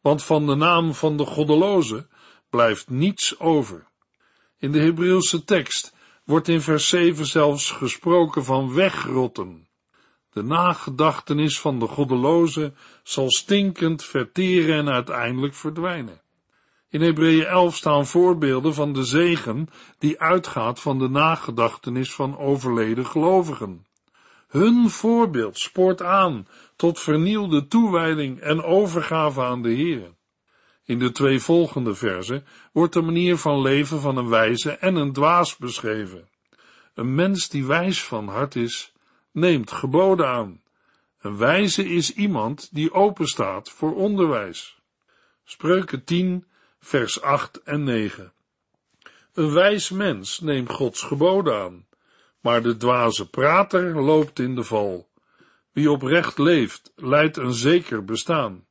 want 0.00 0.22
van 0.22 0.46
de 0.46 0.54
naam 0.54 0.94
van 0.94 1.16
de 1.16 1.24
goddeloze 1.24 2.08
blijft 2.50 2.88
niets 2.88 3.38
over. 3.38 3.86
In 4.58 4.72
de 4.72 4.80
Hebreeuwse 4.80 5.44
tekst 5.44 5.94
wordt 6.24 6.48
in 6.48 6.60
vers 6.60 6.88
7 6.88 7.26
zelfs 7.26 7.70
gesproken 7.70 8.44
van 8.44 8.74
wegrotten. 8.74 9.68
De 10.32 10.42
nagedachtenis 10.42 11.60
van 11.60 11.78
de 11.78 11.86
goddeloze 11.86 12.72
zal 13.02 13.30
stinkend 13.30 14.04
verteren 14.04 14.78
en 14.78 14.88
uiteindelijk 14.88 15.54
verdwijnen. 15.54 16.20
In 16.90 17.00
Hebreeën 17.00 17.46
11 17.46 17.76
staan 17.76 18.06
voorbeelden 18.06 18.74
van 18.74 18.92
de 18.92 19.04
zegen 19.04 19.68
die 19.98 20.20
uitgaat 20.20 20.80
van 20.80 20.98
de 20.98 21.08
nagedachtenis 21.08 22.14
van 22.14 22.38
overleden 22.38 23.06
gelovigen. 23.06 23.86
Hun 24.48 24.90
voorbeeld 24.90 25.58
spoort 25.58 26.02
aan 26.02 26.46
tot 26.76 27.00
vernielde 27.00 27.66
toewijding 27.66 28.40
en 28.40 28.62
overgave 28.62 29.40
aan 29.40 29.62
de 29.62 29.70
Heer. 29.70 30.14
In 30.84 30.98
de 30.98 31.12
twee 31.12 31.40
volgende 31.40 31.94
verzen 31.94 32.44
wordt 32.72 32.92
de 32.92 33.02
manier 33.02 33.36
van 33.36 33.62
leven 33.62 34.00
van 34.00 34.16
een 34.16 34.28
wijze 34.28 34.70
en 34.70 34.94
een 34.94 35.12
dwaas 35.12 35.56
beschreven. 35.56 36.28
Een 36.94 37.14
mens 37.14 37.48
die 37.48 37.66
wijs 37.66 38.04
van 38.04 38.28
hart 38.28 38.56
is, 38.56 38.92
neemt 39.32 39.70
geboden 39.70 40.28
aan. 40.28 40.62
Een 41.20 41.36
wijze 41.36 41.88
is 41.88 42.14
iemand 42.14 42.68
die 42.72 42.92
openstaat 42.92 43.70
voor 43.70 43.94
onderwijs. 43.94 44.78
Spreuken 45.44 46.04
10, 46.04 46.44
vers 46.80 47.20
8 47.20 47.62
en 47.62 47.84
9. 47.84 48.32
Een 49.32 49.52
wijs 49.52 49.90
mens 49.90 50.40
neemt 50.40 50.70
Gods 50.70 51.02
geboden 51.02 51.54
aan, 51.54 51.86
maar 52.40 52.62
de 52.62 52.76
dwaze 52.76 53.28
prater 53.28 54.02
loopt 54.02 54.38
in 54.38 54.54
de 54.54 54.64
val. 54.64 55.08
Wie 55.72 55.90
oprecht 55.90 56.38
leeft, 56.38 56.92
leidt 56.96 57.36
een 57.36 57.52
zeker 57.52 58.04
bestaan, 58.04 58.66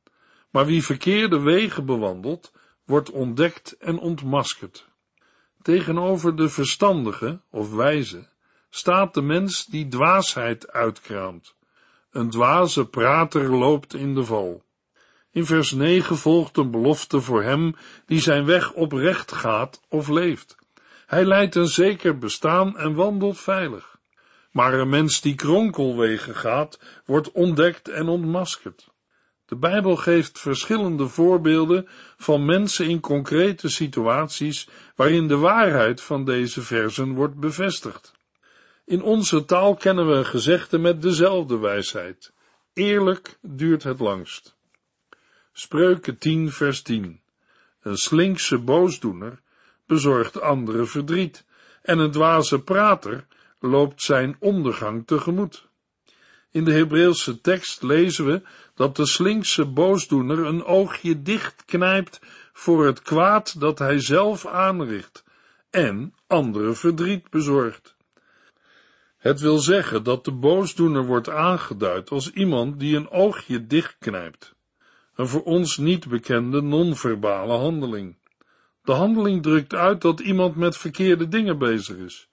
maar 0.50 0.66
wie 0.66 0.84
verkeerde 0.84 1.40
wegen 1.40 1.86
bewandelt, 1.86 2.52
wordt 2.84 3.10
ontdekt 3.10 3.76
en 3.76 3.98
ontmaskerd. 3.98 4.88
Tegenover 5.62 6.36
de 6.36 6.48
verstandige 6.48 7.40
of 7.50 7.74
wijze 7.74 8.28
staat 8.70 9.14
de 9.14 9.22
mens 9.22 9.66
die 9.66 9.88
dwaasheid 9.88 10.72
uitkraamt. 10.72 11.54
Een 12.10 12.30
dwaze 12.30 12.86
prater 12.86 13.56
loopt 13.56 13.94
in 13.94 14.14
de 14.14 14.24
val. 14.24 14.64
In 15.32 15.46
vers 15.46 15.72
9 15.72 16.16
volgt 16.16 16.56
een 16.56 16.70
belofte 16.70 17.20
voor 17.20 17.42
hem 17.42 17.76
die 18.06 18.20
zijn 18.20 18.44
weg 18.44 18.72
oprecht 18.72 19.32
gaat 19.32 19.80
of 19.88 20.08
leeft. 20.08 20.56
Hij 21.06 21.24
leidt 21.24 21.54
een 21.54 21.68
zeker 21.68 22.18
bestaan 22.18 22.78
en 22.78 22.94
wandelt 22.94 23.38
veilig. 23.38 23.98
Maar 24.50 24.74
een 24.74 24.88
mens 24.88 25.20
die 25.20 25.34
kronkelwegen 25.34 26.34
gaat, 26.34 26.78
wordt 27.04 27.32
ontdekt 27.32 27.88
en 27.88 28.08
ontmaskerd. 28.08 28.88
De 29.46 29.56
Bijbel 29.56 29.96
geeft 29.96 30.38
verschillende 30.38 31.08
voorbeelden 31.08 31.88
van 32.16 32.44
mensen 32.44 32.88
in 32.88 33.00
concrete 33.00 33.68
situaties 33.68 34.68
waarin 34.96 35.28
de 35.28 35.36
waarheid 35.36 36.00
van 36.00 36.24
deze 36.24 36.62
versen 36.62 37.14
wordt 37.14 37.36
bevestigd. 37.36 38.12
In 38.84 39.02
onze 39.02 39.44
taal 39.44 39.74
kennen 39.74 40.08
we 40.08 40.14
een 40.14 40.26
gezegde 40.26 40.78
met 40.78 41.02
dezelfde 41.02 41.58
wijsheid. 41.58 42.32
Eerlijk 42.72 43.38
duurt 43.42 43.82
het 43.82 43.98
langst. 43.98 44.58
Spreuken 45.52 46.18
10 46.18 46.50
vers 46.52 46.82
10 46.82 47.20
Een 47.82 47.96
slinkse 47.96 48.58
boosdoener 48.58 49.40
bezorgt 49.86 50.40
anderen 50.40 50.88
verdriet 50.88 51.44
en 51.82 51.98
een 51.98 52.10
dwaze 52.10 52.60
prater 52.62 53.26
loopt 53.60 54.02
zijn 54.02 54.36
ondergang 54.38 55.06
tegemoet. 55.06 55.68
In 56.50 56.64
de 56.64 56.72
Hebreeuwse 56.72 57.40
tekst 57.40 57.82
lezen 57.82 58.26
we 58.26 58.42
dat 58.74 58.96
de 58.96 59.06
slinkse 59.06 59.66
boosdoener 59.66 60.38
een 60.38 60.64
oogje 60.64 61.22
dicht 61.22 61.64
knijpt 61.64 62.20
voor 62.52 62.86
het 62.86 63.02
kwaad 63.02 63.60
dat 63.60 63.78
hij 63.78 64.00
zelf 64.00 64.46
aanricht 64.46 65.24
en 65.70 66.14
anderen 66.26 66.76
verdriet 66.76 67.30
bezorgt. 67.30 67.96
Het 69.16 69.40
wil 69.40 69.58
zeggen 69.58 70.02
dat 70.02 70.24
de 70.24 70.32
boosdoener 70.32 71.06
wordt 71.06 71.28
aangeduid 71.28 72.10
als 72.10 72.30
iemand 72.32 72.80
die 72.80 72.96
een 72.96 73.10
oogje 73.10 73.66
dichtknijpt. 73.66 74.54
Een 75.20 75.28
voor 75.28 75.42
ons 75.42 75.76
niet 75.76 76.08
bekende 76.08 76.62
non-verbale 76.62 77.52
handeling. 77.52 78.16
De 78.82 78.92
handeling 78.92 79.42
drukt 79.42 79.74
uit 79.74 80.00
dat 80.00 80.20
iemand 80.20 80.56
met 80.56 80.76
verkeerde 80.76 81.28
dingen 81.28 81.58
bezig 81.58 81.96
is. 81.96 82.28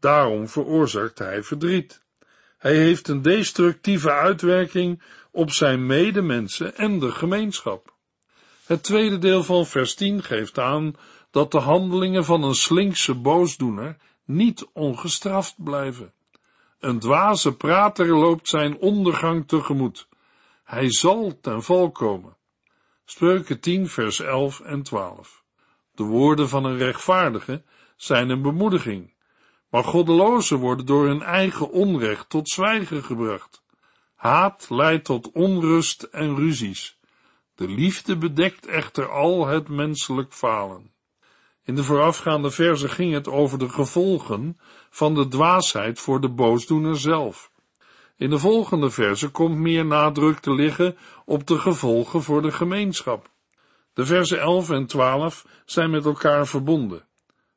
Daarom 0.00 0.48
veroorzaakt 0.48 1.18
hij 1.18 1.42
verdriet. 1.42 2.02
Hij 2.58 2.76
heeft 2.76 3.08
een 3.08 3.22
destructieve 3.22 4.12
uitwerking 4.12 5.02
op 5.30 5.50
zijn 5.50 5.86
medemensen 5.86 6.76
en 6.76 6.98
de 6.98 7.12
gemeenschap. 7.12 7.94
Het 8.66 8.82
tweede 8.82 9.18
deel 9.18 9.44
van 9.44 9.66
vers 9.66 9.94
10 9.94 10.22
geeft 10.22 10.58
aan 10.58 10.94
dat 11.30 11.52
de 11.52 11.58
handelingen 11.58 12.24
van 12.24 12.42
een 12.42 12.54
slinkse 12.54 13.14
boosdoener 13.14 13.96
niet 14.24 14.66
ongestraft 14.72 15.54
blijven. 15.56 16.12
Een 16.80 16.98
dwaze 16.98 17.56
prater 17.56 18.06
loopt 18.06 18.48
zijn 18.48 18.78
ondergang 18.78 19.48
tegemoet. 19.48 20.08
Hij 20.70 20.90
zal 20.90 21.40
ten 21.40 21.62
val 21.62 21.90
komen. 21.90 22.36
Spreuken 23.04 23.60
10 23.60 23.88
vers 23.88 24.20
11 24.20 24.60
en 24.60 24.82
12. 24.82 25.44
De 25.94 26.02
woorden 26.02 26.48
van 26.48 26.64
een 26.64 26.76
rechtvaardige 26.76 27.62
zijn 27.96 28.30
een 28.30 28.42
bemoediging, 28.42 29.14
maar 29.70 29.84
goddelozen 29.84 30.58
worden 30.58 30.86
door 30.86 31.06
hun 31.06 31.22
eigen 31.22 31.70
onrecht 31.70 32.28
tot 32.28 32.48
zwijgen 32.48 33.02
gebracht. 33.02 33.62
Haat 34.14 34.66
leidt 34.68 35.04
tot 35.04 35.32
onrust 35.32 36.02
en 36.02 36.36
ruzies. 36.36 36.98
De 37.54 37.68
liefde 37.68 38.16
bedekt 38.16 38.66
echter 38.66 39.10
al 39.10 39.46
het 39.46 39.68
menselijk 39.68 40.32
falen. 40.32 40.92
In 41.64 41.74
de 41.74 41.84
voorafgaande 41.84 42.50
verse 42.50 42.88
ging 42.88 43.12
het 43.12 43.28
over 43.28 43.58
de 43.58 43.68
gevolgen 43.68 44.60
van 44.90 45.14
de 45.14 45.28
dwaasheid 45.28 46.00
voor 46.00 46.20
de 46.20 46.30
boosdoener 46.30 46.98
zelf. 46.98 47.50
In 48.20 48.30
de 48.30 48.38
volgende 48.38 48.90
verse 48.90 49.28
komt 49.28 49.56
meer 49.56 49.86
nadruk 49.86 50.38
te 50.38 50.54
liggen 50.54 50.96
op 51.24 51.46
de 51.46 51.58
gevolgen 51.58 52.22
voor 52.22 52.42
de 52.42 52.52
gemeenschap. 52.52 53.30
De 53.92 54.06
versen 54.06 54.40
11 54.40 54.70
en 54.70 54.86
12 54.86 55.46
zijn 55.64 55.90
met 55.90 56.04
elkaar 56.04 56.46
verbonden. 56.46 57.06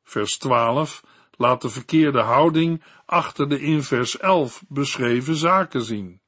Vers 0.02 0.38
12 0.38 1.04
laat 1.36 1.62
de 1.62 1.68
verkeerde 1.68 2.20
houding 2.20 2.82
achter 3.06 3.48
de 3.48 3.60
in 3.60 3.82
vers 3.82 4.18
11 4.18 4.64
beschreven 4.68 5.36
zaken 5.36 5.82
zien. 5.82 6.20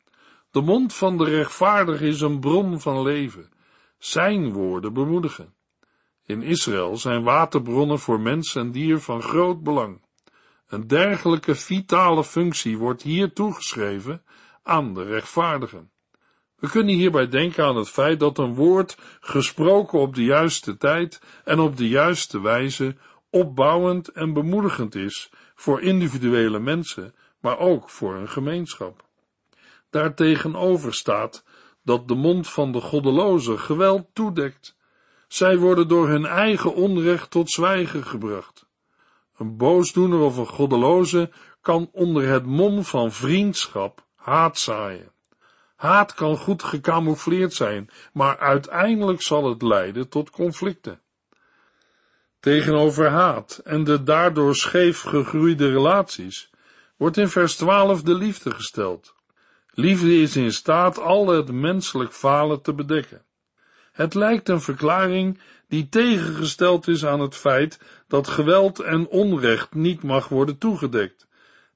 De 0.50 0.60
mond 0.60 0.94
van 0.94 1.16
de 1.16 1.24
rechtvaardige 1.24 2.06
is 2.06 2.20
een 2.20 2.40
bron 2.40 2.80
van 2.80 3.02
leven. 3.02 3.50
Zijn 3.98 4.52
woorden 4.52 4.92
bemoedigen. 4.92 5.54
In 6.26 6.42
Israël 6.42 6.96
zijn 6.96 7.22
waterbronnen 7.22 7.98
voor 7.98 8.20
mens 8.20 8.54
en 8.54 8.72
dier 8.72 8.98
van 8.98 9.22
groot 9.22 9.62
belang. 9.62 10.05
Een 10.66 10.86
dergelijke 10.86 11.54
vitale 11.54 12.24
functie 12.24 12.78
wordt 12.78 13.02
hier 13.02 13.32
toegeschreven 13.32 14.22
aan 14.62 14.94
de 14.94 15.04
rechtvaardigen. 15.04 15.90
We 16.56 16.68
kunnen 16.70 16.94
hierbij 16.94 17.28
denken 17.28 17.64
aan 17.64 17.76
het 17.76 17.88
feit 17.88 18.20
dat 18.20 18.38
een 18.38 18.54
woord 18.54 18.98
gesproken 19.20 19.98
op 19.98 20.14
de 20.14 20.24
juiste 20.24 20.76
tijd 20.76 21.20
en 21.44 21.58
op 21.58 21.76
de 21.76 21.88
juiste 21.88 22.40
wijze 22.40 22.96
opbouwend 23.30 24.08
en 24.08 24.32
bemoedigend 24.32 24.94
is 24.94 25.30
voor 25.54 25.80
individuele 25.80 26.58
mensen, 26.58 27.14
maar 27.40 27.58
ook 27.58 27.90
voor 27.90 28.14
een 28.14 28.28
gemeenschap. 28.28 29.04
Daartegenover 29.90 30.94
staat 30.94 31.44
dat 31.82 32.08
de 32.08 32.14
mond 32.14 32.48
van 32.48 32.72
de 32.72 32.80
goddeloze 32.80 33.58
geweld 33.58 34.06
toedekt. 34.12 34.76
Zij 35.28 35.58
worden 35.58 35.88
door 35.88 36.08
hun 36.08 36.26
eigen 36.26 36.74
onrecht 36.74 37.30
tot 37.30 37.50
zwijgen 37.50 38.04
gebracht. 38.04 38.65
Een 39.36 39.56
boosdoener 39.56 40.18
of 40.18 40.36
een 40.36 40.46
goddeloze 40.46 41.30
kan 41.60 41.88
onder 41.92 42.28
het 42.28 42.46
mom 42.46 42.84
van 42.84 43.12
vriendschap 43.12 44.06
haat 44.14 44.58
zaaien. 44.58 45.12
Haat 45.76 46.14
kan 46.14 46.36
goed 46.36 46.62
gecamoufleerd 46.62 47.52
zijn, 47.52 47.90
maar 48.12 48.38
uiteindelijk 48.38 49.22
zal 49.22 49.48
het 49.48 49.62
leiden 49.62 50.08
tot 50.08 50.30
conflicten. 50.30 51.00
Tegenover 52.40 53.10
haat 53.10 53.60
en 53.64 53.84
de 53.84 54.02
daardoor 54.02 54.54
scheef 54.54 55.00
gegroeide 55.00 55.70
relaties 55.70 56.50
wordt 56.96 57.16
in 57.16 57.28
vers 57.28 57.56
12 57.56 58.02
de 58.02 58.14
liefde 58.14 58.50
gesteld. 58.50 59.14
Liefde 59.70 60.20
is 60.20 60.36
in 60.36 60.52
staat 60.52 60.98
al 60.98 61.28
het 61.28 61.52
menselijk 61.52 62.12
falen 62.12 62.62
te 62.62 62.74
bedekken. 62.74 63.24
Het 63.96 64.14
lijkt 64.14 64.48
een 64.48 64.60
verklaring 64.60 65.40
die 65.68 65.88
tegengesteld 65.88 66.88
is 66.88 67.04
aan 67.04 67.20
het 67.20 67.34
feit 67.34 67.80
dat 68.08 68.28
geweld 68.28 68.80
en 68.80 69.08
onrecht 69.08 69.74
niet 69.74 70.02
mag 70.02 70.28
worden 70.28 70.58
toegedekt 70.58 71.26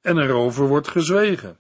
en 0.01 0.19
erover 0.19 0.67
wordt 0.67 0.89
gezwegen. 0.89 1.59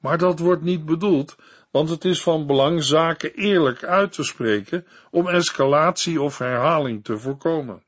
Maar 0.00 0.18
dat 0.18 0.38
wordt 0.38 0.62
niet 0.62 0.84
bedoeld, 0.84 1.36
want 1.70 1.88
het 1.88 2.04
is 2.04 2.22
van 2.22 2.46
belang 2.46 2.84
zaken 2.84 3.34
eerlijk 3.34 3.84
uit 3.84 4.12
te 4.12 4.24
spreken 4.24 4.86
om 5.10 5.28
escalatie 5.28 6.20
of 6.20 6.38
herhaling 6.38 7.04
te 7.04 7.18
voorkomen. 7.18 7.82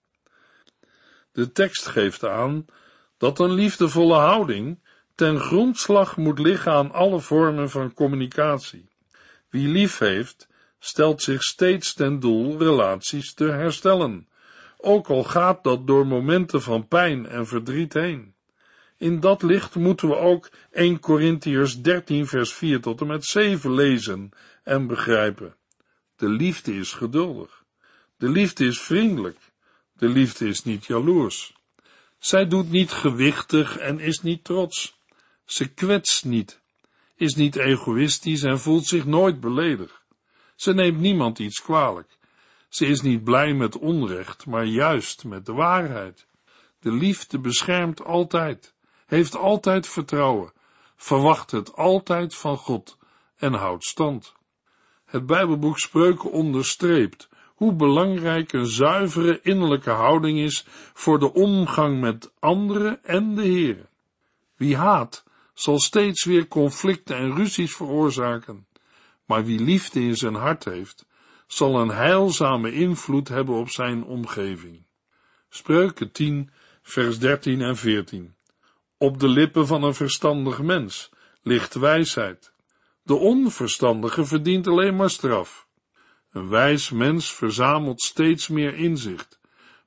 De 1.32 1.52
tekst 1.52 1.86
geeft 1.86 2.24
aan 2.24 2.66
dat 3.18 3.38
een 3.38 3.52
liefdevolle 3.52 4.16
houding 4.16 4.78
ten 5.14 5.40
grondslag 5.40 6.16
moet 6.16 6.38
liggen 6.38 6.72
aan 6.72 6.92
alle 6.92 7.20
vormen 7.20 7.70
van 7.70 7.94
communicatie. 7.94 8.88
Wie 9.48 9.68
lief 9.68 9.98
heeft, 9.98 10.48
stelt 10.80 11.22
zich 11.22 11.42
steeds 11.42 11.94
ten 11.94 12.20
doel 12.20 12.58
relaties 12.58 13.34
te 13.34 13.44
herstellen, 13.44 14.28
ook 14.76 15.08
al 15.08 15.24
gaat 15.24 15.64
dat 15.64 15.86
door 15.86 16.06
momenten 16.06 16.62
van 16.62 16.88
pijn 16.88 17.26
en 17.26 17.46
verdriet 17.46 17.92
heen. 17.92 18.34
In 18.96 19.20
dat 19.20 19.42
licht 19.42 19.74
moeten 19.74 20.08
we 20.08 20.16
ook 20.16 20.50
1 20.70 21.00
Corinthiërs 21.00 21.82
13 21.82 22.26
vers 22.26 22.52
4 22.52 22.80
tot 22.80 23.00
en 23.00 23.06
met 23.06 23.24
7 23.24 23.74
lezen 23.74 24.30
en 24.62 24.86
begrijpen. 24.86 25.56
De 26.16 26.28
liefde 26.28 26.74
is 26.74 26.92
geduldig. 26.92 27.64
De 28.16 28.28
liefde 28.28 28.66
is 28.66 28.80
vriendelijk. 28.80 29.38
De 29.92 30.08
liefde 30.08 30.48
is 30.48 30.64
niet 30.64 30.86
jaloers. 30.86 31.54
Zij 32.18 32.46
doet 32.46 32.70
niet 32.70 32.92
gewichtig 32.92 33.76
en 33.76 33.98
is 33.98 34.20
niet 34.20 34.44
trots. 34.44 34.98
Ze 35.44 35.68
kwetst 35.68 36.24
niet, 36.24 36.60
is 37.16 37.34
niet 37.34 37.56
egoïstisch 37.56 38.42
en 38.42 38.60
voelt 38.60 38.86
zich 38.86 39.04
nooit 39.04 39.40
beledigd. 39.40 39.99
Ze 40.60 40.74
neemt 40.74 41.00
niemand 41.00 41.38
iets 41.38 41.62
kwalijk. 41.62 42.18
Ze 42.68 42.86
is 42.86 43.00
niet 43.00 43.24
blij 43.24 43.54
met 43.54 43.78
onrecht, 43.78 44.46
maar 44.46 44.64
juist 44.64 45.24
met 45.24 45.46
de 45.46 45.52
waarheid. 45.52 46.26
De 46.80 46.92
liefde 46.92 47.38
beschermt 47.38 48.04
altijd, 48.04 48.74
heeft 49.06 49.36
altijd 49.36 49.86
vertrouwen, 49.86 50.52
verwacht 50.96 51.50
het 51.50 51.76
altijd 51.76 52.34
van 52.34 52.56
God 52.56 52.98
en 53.36 53.52
houdt 53.52 53.84
stand. 53.84 54.34
Het 55.04 55.26
Bijbelboek 55.26 55.78
Spreuken 55.78 56.30
onderstreept 56.30 57.28
hoe 57.46 57.72
belangrijk 57.72 58.52
een 58.52 58.66
zuivere 58.66 59.40
innerlijke 59.42 59.90
houding 59.90 60.38
is 60.38 60.64
voor 60.94 61.18
de 61.18 61.32
omgang 61.32 62.00
met 62.00 62.32
anderen 62.38 63.04
en 63.04 63.34
de 63.34 63.42
Heer. 63.42 63.88
Wie 64.56 64.76
haat, 64.76 65.24
zal 65.54 65.78
steeds 65.78 66.24
weer 66.24 66.48
conflicten 66.48 67.16
en 67.16 67.34
ruzies 67.34 67.76
veroorzaken, 67.76 68.66
maar 69.30 69.44
wie 69.44 69.60
liefde 69.60 70.00
in 70.00 70.16
zijn 70.16 70.34
hart 70.34 70.64
heeft, 70.64 71.06
zal 71.46 71.80
een 71.80 71.88
heilzame 71.88 72.72
invloed 72.72 73.28
hebben 73.28 73.54
op 73.54 73.70
zijn 73.70 74.04
omgeving. 74.04 74.86
Spreuken 75.48 76.12
10, 76.12 76.50
vers 76.82 77.18
13 77.18 77.60
en 77.60 77.76
14. 77.76 78.34
Op 78.98 79.20
de 79.20 79.28
lippen 79.28 79.66
van 79.66 79.82
een 79.82 79.94
verstandig 79.94 80.62
mens 80.62 81.10
ligt 81.42 81.74
wijsheid. 81.74 82.52
De 83.02 83.14
onverstandige 83.14 84.24
verdient 84.24 84.66
alleen 84.66 84.96
maar 84.96 85.10
straf. 85.10 85.68
Een 86.30 86.48
wijs 86.48 86.90
mens 86.90 87.34
verzamelt 87.34 88.00
steeds 88.00 88.48
meer 88.48 88.74
inzicht, 88.74 89.40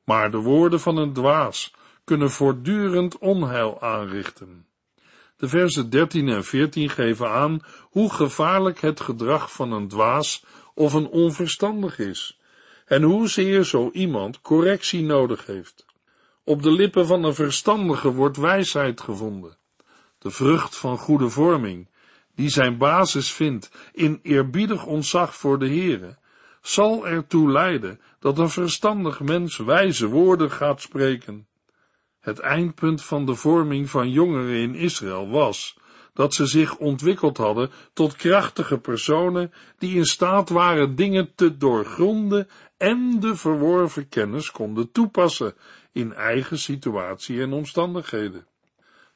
maar 0.06 0.32
de 0.32 0.38
woorden 0.38 0.80
van 0.80 0.98
een 0.98 1.14
dwaas 1.14 1.74
kunnen 2.04 2.32
voortdurend 2.32 3.18
onheil 3.18 3.82
aanrichten. 3.82 4.68
De 5.44 5.50
versen 5.50 5.90
13 5.90 6.30
en 6.30 6.44
14 6.44 6.90
geven 6.90 7.30
aan 7.30 7.60
hoe 7.82 8.14
gevaarlijk 8.14 8.82
het 8.82 9.00
gedrag 9.00 9.52
van 9.52 9.72
een 9.72 9.88
dwaas 9.88 10.46
of 10.74 10.94
een 10.94 11.08
onverstandig 11.08 12.00
is, 12.00 12.40
en 12.86 13.02
hoezeer 13.02 13.64
zo 13.64 13.90
iemand 13.94 14.42
correctie 14.42 15.02
nodig 15.02 15.46
heeft. 15.46 15.86
Op 16.44 16.62
de 16.62 16.72
lippen 16.72 17.06
van 17.06 17.24
een 17.24 17.34
verstandige 17.34 18.12
wordt 18.12 18.38
wijsheid 18.38 19.02
gevonden, 19.02 19.58
de 20.20 20.32
vrucht 20.32 20.78
van 20.78 20.98
goede 20.98 21.30
vorming, 21.30 21.90
die 22.36 22.50
zijn 22.50 22.78
basis 22.78 23.32
vindt 23.32 23.72
in 23.92 24.20
eerbiedig 24.22 24.86
ontzag 24.86 25.36
voor 25.36 25.60
de 25.60 25.68
Heere, 25.68 26.18
zal 26.62 27.08
ertoe 27.08 27.52
leiden 27.52 28.02
dat 28.20 28.40
een 28.40 28.50
verstandig 28.50 29.20
mens 29.20 29.58
wijze 29.58 30.08
woorden 30.08 30.52
gaat 30.52 30.82
spreken. 30.82 31.48
Het 32.24 32.40
eindpunt 32.40 33.04
van 33.04 33.26
de 33.26 33.36
vorming 33.36 33.90
van 33.90 34.10
jongeren 34.10 34.56
in 34.56 34.76
Israël 34.76 35.30
was 35.30 35.78
dat 36.14 36.34
ze 36.34 36.46
zich 36.46 36.78
ontwikkeld 36.78 37.38
hadden 37.38 37.72
tot 37.94 38.16
krachtige 38.16 38.78
personen 38.78 39.54
die 39.78 39.96
in 39.96 40.06
staat 40.06 40.50
waren 40.50 40.96
dingen 40.96 41.36
te 41.36 41.58
doorgronden 41.58 42.48
en 42.78 43.20
de 43.20 43.36
verworven 43.36 44.10
kennis 44.10 44.52
konden 44.52 44.92
toepassen 44.92 45.56
in 45.92 46.14
eigen 46.14 46.58
situatie 46.58 47.42
en 47.42 47.54
omstandigheden. 47.54 48.48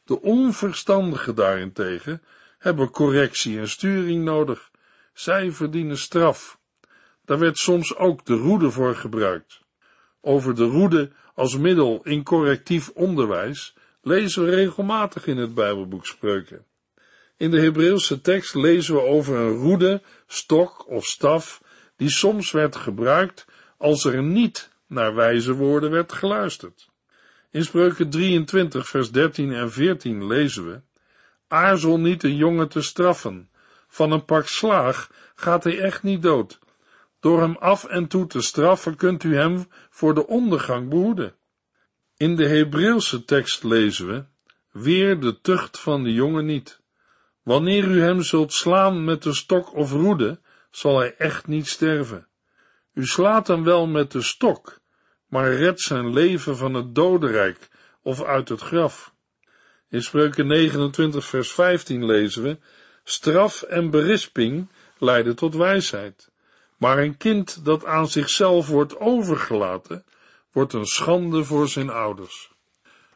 De 0.04 0.22
onverstandigen 0.22 1.36
daarentegen 1.36 2.22
hebben 2.58 2.89
correctie 2.89 3.60
en 3.60 3.70
sturing 3.70 4.24
nodig. 4.24 4.72
Zij 5.13 5.52
verdienen 5.52 5.98
straf. 5.98 6.60
Daar 7.26 7.39
werd 7.39 7.58
soms 7.58 7.96
ook 7.96 8.26
de 8.26 8.36
roede 8.36 8.72
voor 8.72 8.96
gebruikt. 8.96 9.65
Over 10.27 10.55
de 10.55 10.63
roede 10.63 11.11
als 11.33 11.57
middel 11.57 11.99
in 12.03 12.23
correctief 12.23 12.89
onderwijs 12.89 13.73
lezen 14.01 14.45
we 14.45 14.49
regelmatig 14.49 15.27
in 15.27 15.37
het 15.37 15.53
Bijbelboek 15.53 16.05
Spreuken. 16.05 16.65
In 17.37 17.51
de 17.51 17.59
Hebreeuwse 17.59 18.21
tekst 18.21 18.55
lezen 18.55 18.93
we 18.93 19.01
over 19.01 19.35
een 19.35 19.55
roede, 19.55 20.01
stok 20.25 20.89
of 20.89 21.05
staf, 21.05 21.61
die 21.95 22.09
soms 22.09 22.51
werd 22.51 22.75
gebruikt 22.75 23.45
als 23.77 24.05
er 24.05 24.23
niet 24.23 24.69
naar 24.87 25.15
wijze 25.15 25.53
woorden 25.53 25.91
werd 25.91 26.13
geluisterd. 26.13 26.89
In 27.51 27.63
Spreuken 27.63 28.09
23, 28.09 28.87
vers 28.87 29.11
13 29.11 29.53
en 29.53 29.71
14 29.71 30.27
lezen 30.27 30.67
we: 30.67 30.81
Aarzel 31.47 31.99
niet 31.99 32.23
een 32.23 32.35
jongen 32.35 32.69
te 32.69 32.81
straffen. 32.81 33.49
Van 33.87 34.11
een 34.11 34.25
pak 34.25 34.47
slaag 34.47 35.11
gaat 35.35 35.63
hij 35.63 35.79
echt 35.79 36.03
niet 36.03 36.21
dood. 36.21 36.59
Door 37.19 37.41
hem 37.41 37.56
af 37.56 37.84
en 37.86 38.08
toe 38.08 38.27
te 38.27 38.41
straffen 38.41 38.95
kunt 38.95 39.23
u 39.23 39.36
hem 39.36 39.67
voor 39.89 40.13
de 40.13 40.27
ondergang 40.27 40.89
behoeden. 40.89 41.36
In 42.17 42.36
de 42.36 42.47
Hebreeuwse 42.47 43.25
tekst 43.25 43.63
lezen 43.63 44.08
we: 44.08 44.25
Weer 44.71 45.19
de 45.19 45.41
tucht 45.41 45.80
van 45.80 46.03
de 46.03 46.13
jongen 46.13 46.45
niet. 46.45 46.82
Wanneer 47.43 47.84
u 47.84 48.01
hem 48.01 48.21
zult 48.21 48.53
slaan 48.53 49.03
met 49.03 49.23
de 49.23 49.34
stok 49.34 49.75
of 49.75 49.91
roede, 49.91 50.39
zal 50.71 50.97
hij 50.97 51.15
echt 51.17 51.47
niet 51.47 51.67
sterven. 51.67 52.27
U 52.93 53.06
slaat 53.06 53.47
hem 53.47 53.63
wel 53.63 53.88
met 53.88 54.12
de 54.12 54.21
stok, 54.21 54.80
maar 55.27 55.53
redt 55.53 55.82
zijn 55.82 56.13
leven 56.13 56.58
van 56.58 56.73
het 56.73 56.95
dodenrijk 56.95 57.69
of 58.01 58.23
uit 58.23 58.49
het 58.49 58.62
graf. 58.62 59.13
In 59.89 60.01
Spreuken 60.01 60.47
29 60.47 61.25
vers 61.25 61.51
15 61.51 62.06
lezen 62.06 62.43
we, 62.43 62.58
straf 63.03 63.62
en 63.62 63.89
berisping 63.89 64.69
leiden 64.97 65.36
tot 65.36 65.56
wijsheid, 65.56 66.32
maar 66.77 66.97
een 66.97 67.17
kind 67.17 67.65
dat 67.65 67.85
aan 67.85 68.07
zichzelf 68.07 68.67
wordt 68.67 68.99
overgelaten, 68.99 70.05
wordt 70.51 70.73
een 70.73 70.85
schande 70.85 71.43
voor 71.43 71.67
zijn 71.67 71.89
ouders. 71.89 72.51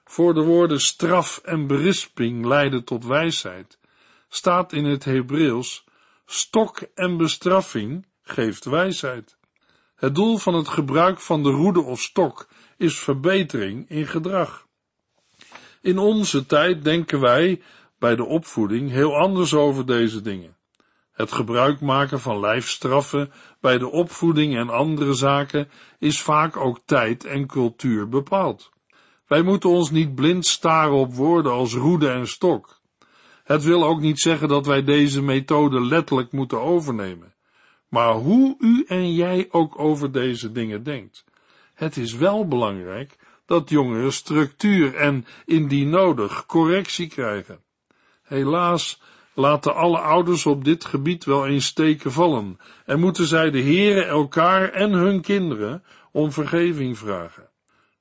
Voor 0.04 0.34
de 0.34 0.44
woorden 0.44 0.82
straf 0.82 1.38
en 1.44 1.68
berisping 1.68 2.46
leiden 2.46 2.84
tot 2.84 3.06
wijsheid, 3.06 3.80
staat 4.30 4.74
in 4.74 4.86
het 4.86 5.04
Hebreeuws 5.04 5.84
stok 6.26 6.82
en 6.96 7.18
bestraffing 7.18 8.06
geeft 8.22 8.66
wijsheid. 8.66 9.38
Het 9.96 10.16
doel 10.16 10.38
van 10.38 10.54
het 10.54 10.68
gebruik 10.68 11.20
van 11.20 11.44
de 11.44 11.50
roede 11.50 11.82
of 11.82 12.00
stok 12.00 12.48
is 12.78 13.00
verbetering 13.00 13.90
in 13.90 14.08
gedrag. 14.08 14.68
In 15.82 15.98
onze 15.98 16.46
tijd 16.46 16.84
denken 16.84 17.20
wij 17.20 17.62
bij 18.00 18.16
de 18.16 18.26
opvoeding 18.26 18.90
heel 18.90 19.18
anders 19.18 19.54
over 19.54 19.86
deze 19.86 20.22
dingen. 20.22 20.56
Het 21.22 21.32
gebruik 21.32 21.82
maken 21.82 22.20
van 22.20 22.40
lijfstraffen 22.40 23.32
bij 23.60 23.78
de 23.78 23.90
opvoeding 23.90 24.56
en 24.56 24.70
andere 24.70 25.14
zaken 25.14 25.70
is 26.00 26.22
vaak 26.22 26.58
ook 26.58 26.80
tijd 26.86 27.26
en 27.26 27.48
cultuur 27.48 28.10
bepaald. 28.10 28.70
Wij 29.28 29.42
moeten 29.42 29.70
ons 29.70 29.92
niet 29.92 30.16
blind 30.16 30.46
staren 30.46 30.94
op 30.94 31.14
woorden 31.14 31.52
als 31.52 31.74
roede 31.74 32.10
en 32.10 32.28
stok. 32.28 32.82
Het 33.44 33.64
wil 33.64 33.84
ook 33.84 34.00
niet 34.00 34.20
zeggen 34.20 34.48
dat 34.48 34.66
wij 34.66 34.84
deze 34.84 35.22
methode 35.22 35.86
letterlijk 35.86 36.32
moeten 36.32 36.62
overnemen. 36.62 37.34
Maar 37.88 38.14
hoe 38.14 38.56
u 38.60 38.84
en 38.88 39.14
jij 39.14 39.48
ook 39.52 39.80
over 39.80 40.12
deze 40.12 40.52
dingen 40.52 40.84
denkt, 40.84 41.26
het 41.74 41.98
is 41.98 42.14
wel 42.14 42.48
belangrijk 42.48 43.16
dat 43.46 43.70
jongeren 43.70 44.14
structuur 44.14 44.96
en, 44.96 45.26
indien 45.46 45.90
nodig, 45.90 46.46
correctie 46.46 47.08
krijgen. 47.08 47.60
Helaas 48.22 49.02
laten 49.34 49.76
alle 49.76 49.98
ouders 50.00 50.46
op 50.46 50.64
dit 50.64 50.86
gebied 50.86 51.26
wel 51.26 51.48
eens 51.48 51.66
steken 51.66 52.12
vallen 52.12 52.60
en 52.86 53.00
moeten 53.00 53.26
zij 53.26 53.52
de 53.52 53.60
heren 53.60 54.08
elkaar 54.08 54.70
en 54.70 54.92
hun 54.92 55.22
kinderen 55.22 55.84
om 56.12 56.32
vergeving 56.32 56.98
vragen. 56.98 57.50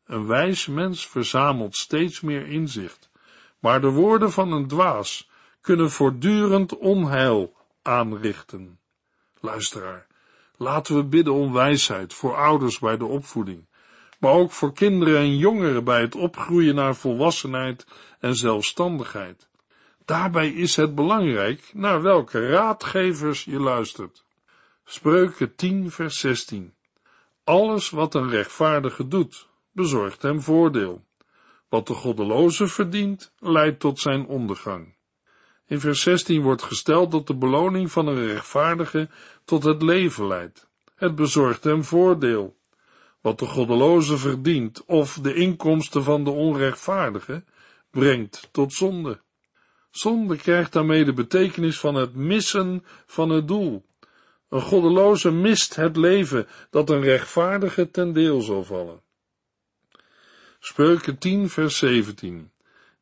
Een 0.06 0.26
wijs 0.26 0.66
mens 0.66 1.06
verzamelt 1.06 1.76
steeds 1.76 2.20
meer 2.20 2.46
inzicht, 2.46 3.10
maar 3.58 3.80
de 3.80 3.90
woorden 3.90 4.32
van 4.32 4.52
een 4.52 4.66
dwaas 4.66 5.30
kunnen 5.60 5.90
voortdurend 5.90 6.76
onheil 6.78 7.56
aanrichten. 7.82 8.78
Luisteraar, 9.40 10.06
laten 10.56 10.96
we 10.96 11.04
bidden 11.04 11.34
om 11.34 11.52
wijsheid 11.52 12.14
voor 12.14 12.36
ouders 12.36 12.78
bij 12.78 12.96
de 12.96 13.04
opvoeding, 13.04 13.68
maar 14.18 14.32
ook 14.32 14.50
voor 14.50 14.72
kinderen 14.72 15.16
en 15.16 15.36
jongeren 15.36 15.84
bij 15.84 16.00
het 16.00 16.14
opgroeien 16.14 16.74
naar 16.74 16.94
volwassenheid 16.94 17.86
en 18.20 18.34
zelfstandigheid. 18.34 19.49
Daarbij 20.04 20.48
is 20.48 20.76
het 20.76 20.94
belangrijk 20.94 21.70
naar 21.74 22.02
welke 22.02 22.48
raadgevers 22.48 23.44
je 23.44 23.60
luistert. 23.60 24.24
Spreuken 24.84 25.54
10 25.54 25.90
vers 25.90 26.18
16 26.18 26.74
Alles 27.44 27.90
wat 27.90 28.14
een 28.14 28.30
rechtvaardige 28.30 29.08
doet, 29.08 29.48
bezorgt 29.72 30.22
hem 30.22 30.40
voordeel. 30.40 31.04
Wat 31.68 31.86
de 31.86 31.94
goddeloze 31.94 32.66
verdient, 32.66 33.32
leidt 33.38 33.80
tot 33.80 33.98
zijn 33.98 34.26
ondergang. 34.26 34.94
In 35.66 35.80
vers 35.80 36.00
16 36.00 36.42
wordt 36.42 36.62
gesteld 36.62 37.10
dat 37.10 37.26
de 37.26 37.36
beloning 37.36 37.92
van 37.92 38.06
een 38.06 38.26
rechtvaardige 38.26 39.08
tot 39.44 39.64
het 39.64 39.82
leven 39.82 40.26
leidt. 40.26 40.68
Het 40.94 41.14
bezorgt 41.14 41.64
hem 41.64 41.84
voordeel. 41.84 42.56
Wat 43.20 43.38
de 43.38 43.46
goddeloze 43.46 44.18
verdient 44.18 44.84
of 44.84 45.18
de 45.22 45.34
inkomsten 45.34 46.02
van 46.02 46.24
de 46.24 46.30
onrechtvaardige 46.30 47.44
brengt 47.90 48.48
tot 48.52 48.72
zonde. 48.72 49.20
Zonde 49.90 50.36
krijgt 50.36 50.72
daarmee 50.72 51.04
de 51.04 51.12
betekenis 51.12 51.80
van 51.80 51.94
het 51.94 52.14
missen 52.14 52.84
van 53.06 53.30
het 53.30 53.48
doel. 53.48 53.84
Een 54.48 54.60
goddeloze 54.60 55.30
mist 55.30 55.74
het 55.74 55.96
leven 55.96 56.46
dat 56.70 56.90
een 56.90 57.02
rechtvaardige 57.02 57.90
ten 57.90 58.12
deel 58.12 58.40
zal 58.40 58.64
vallen. 58.64 59.00
Spreuken 60.58 61.18
10 61.18 61.48
vers 61.48 61.78
17 61.78 62.50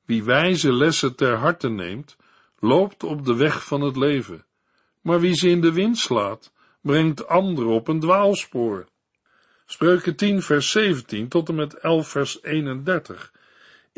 Wie 0.05 0.24
wijze 0.24 0.72
lessen 0.72 1.14
ter 1.14 1.37
harte 1.37 1.68
neemt, 1.68 2.16
loopt 2.59 3.05
op 3.05 3.24
de 3.24 3.35
weg 3.35 3.64
van 3.64 3.81
het 3.81 3.96
leven, 3.96 4.44
maar 5.01 5.20
wie 5.20 5.35
ze 5.35 5.48
in 5.48 5.61
de 5.61 5.72
wind 5.72 5.98
slaat, 5.98 6.53
brengt 6.81 7.27
anderen 7.27 7.72
op 7.72 7.88
een 7.88 8.01
dwaalspoor. 8.01 8.87
Spreuken 9.66 10.16
10 10.16 10.42
vers 10.42 10.70
17 10.70 11.29
tot 11.29 11.48
en 11.48 11.55
met 11.55 11.74
11 11.74 12.09
vers 12.09 12.42
31 12.42 13.33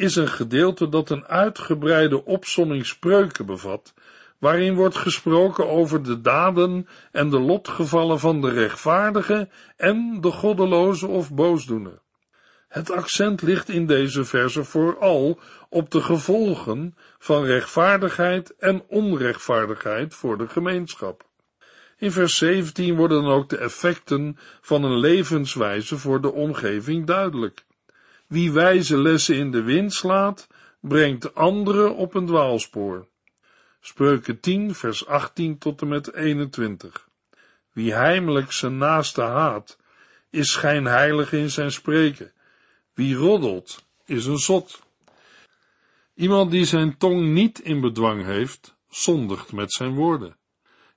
is 0.00 0.16
een 0.16 0.28
gedeelte 0.28 0.88
dat 0.88 1.10
een 1.10 1.26
uitgebreide 1.26 2.24
opsomming 2.24 2.86
spreuken 2.86 3.46
bevat, 3.46 3.94
waarin 4.38 4.74
wordt 4.74 4.96
gesproken 4.96 5.68
over 5.68 6.02
de 6.02 6.20
daden 6.20 6.88
en 7.12 7.30
de 7.30 7.38
lotgevallen 7.40 8.18
van 8.18 8.40
de 8.40 8.50
rechtvaardige 8.50 9.48
en 9.76 10.18
de 10.20 10.30
goddeloze 10.30 11.06
of 11.06 11.32
boosdoener. 11.32 11.98
Het 12.68 12.90
accent 12.90 13.42
ligt 13.42 13.68
in 13.68 13.86
deze 13.86 14.24
verse 14.24 14.64
vooral 14.64 15.38
op 15.68 15.90
de 15.90 16.00
gevolgen 16.00 16.94
van 17.18 17.44
rechtvaardigheid 17.44 18.56
en 18.56 18.82
onrechtvaardigheid 18.88 20.14
voor 20.14 20.38
de 20.38 20.48
gemeenschap. 20.48 21.24
In 21.98 22.12
vers 22.12 22.36
17 22.36 22.96
worden 22.96 23.22
dan 23.22 23.32
ook 23.32 23.48
de 23.48 23.56
effecten 23.56 24.38
van 24.60 24.84
een 24.84 24.98
levenswijze 24.98 25.98
voor 25.98 26.20
de 26.20 26.32
omgeving 26.32 27.06
duidelijk. 27.06 27.64
Wie 28.30 28.52
wijze 28.52 28.98
lessen 28.98 29.36
in 29.36 29.50
de 29.50 29.62
wind 29.62 29.92
slaat, 29.92 30.46
brengt 30.80 31.34
anderen 31.34 31.94
op 31.94 32.14
een 32.14 32.26
dwaalspoor. 32.26 33.06
Spreuken 33.80 34.40
10, 34.40 34.74
vers 34.74 35.06
18 35.06 35.58
tot 35.58 35.80
en 35.80 35.88
met 35.88 36.14
21. 36.14 37.08
Wie 37.72 37.92
heimelijk 37.92 38.52
zijn 38.52 38.78
naaste 38.78 39.22
haat, 39.22 39.78
is 40.30 40.50
schijnheilig 40.50 41.32
in 41.32 41.50
zijn 41.50 41.72
spreken. 41.72 42.32
Wie 42.94 43.14
roddelt, 43.14 43.84
is 44.04 44.26
een 44.26 44.38
zot. 44.38 44.82
Iemand 46.14 46.50
die 46.50 46.64
zijn 46.64 46.96
tong 46.96 47.32
niet 47.32 47.60
in 47.60 47.80
bedwang 47.80 48.24
heeft, 48.24 48.76
zondigt 48.88 49.52
met 49.52 49.72
zijn 49.72 49.94
woorden. 49.94 50.36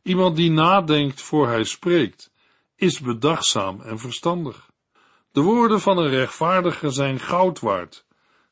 Iemand 0.01 0.35
die 0.35 0.51
nadenkt 0.51 1.21
voor 1.21 1.47
hij 1.47 1.63
spreekt, 1.63 2.31
is 2.75 2.99
bedachtzaam 2.99 3.81
en 3.81 3.99
verstandig. 3.99 4.71
De 5.33 5.41
woorden 5.41 5.81
van 5.81 5.97
een 5.97 6.09
rechtvaardige 6.09 6.89
zijn 6.89 7.19
goud 7.19 7.59
waard, 7.59 8.05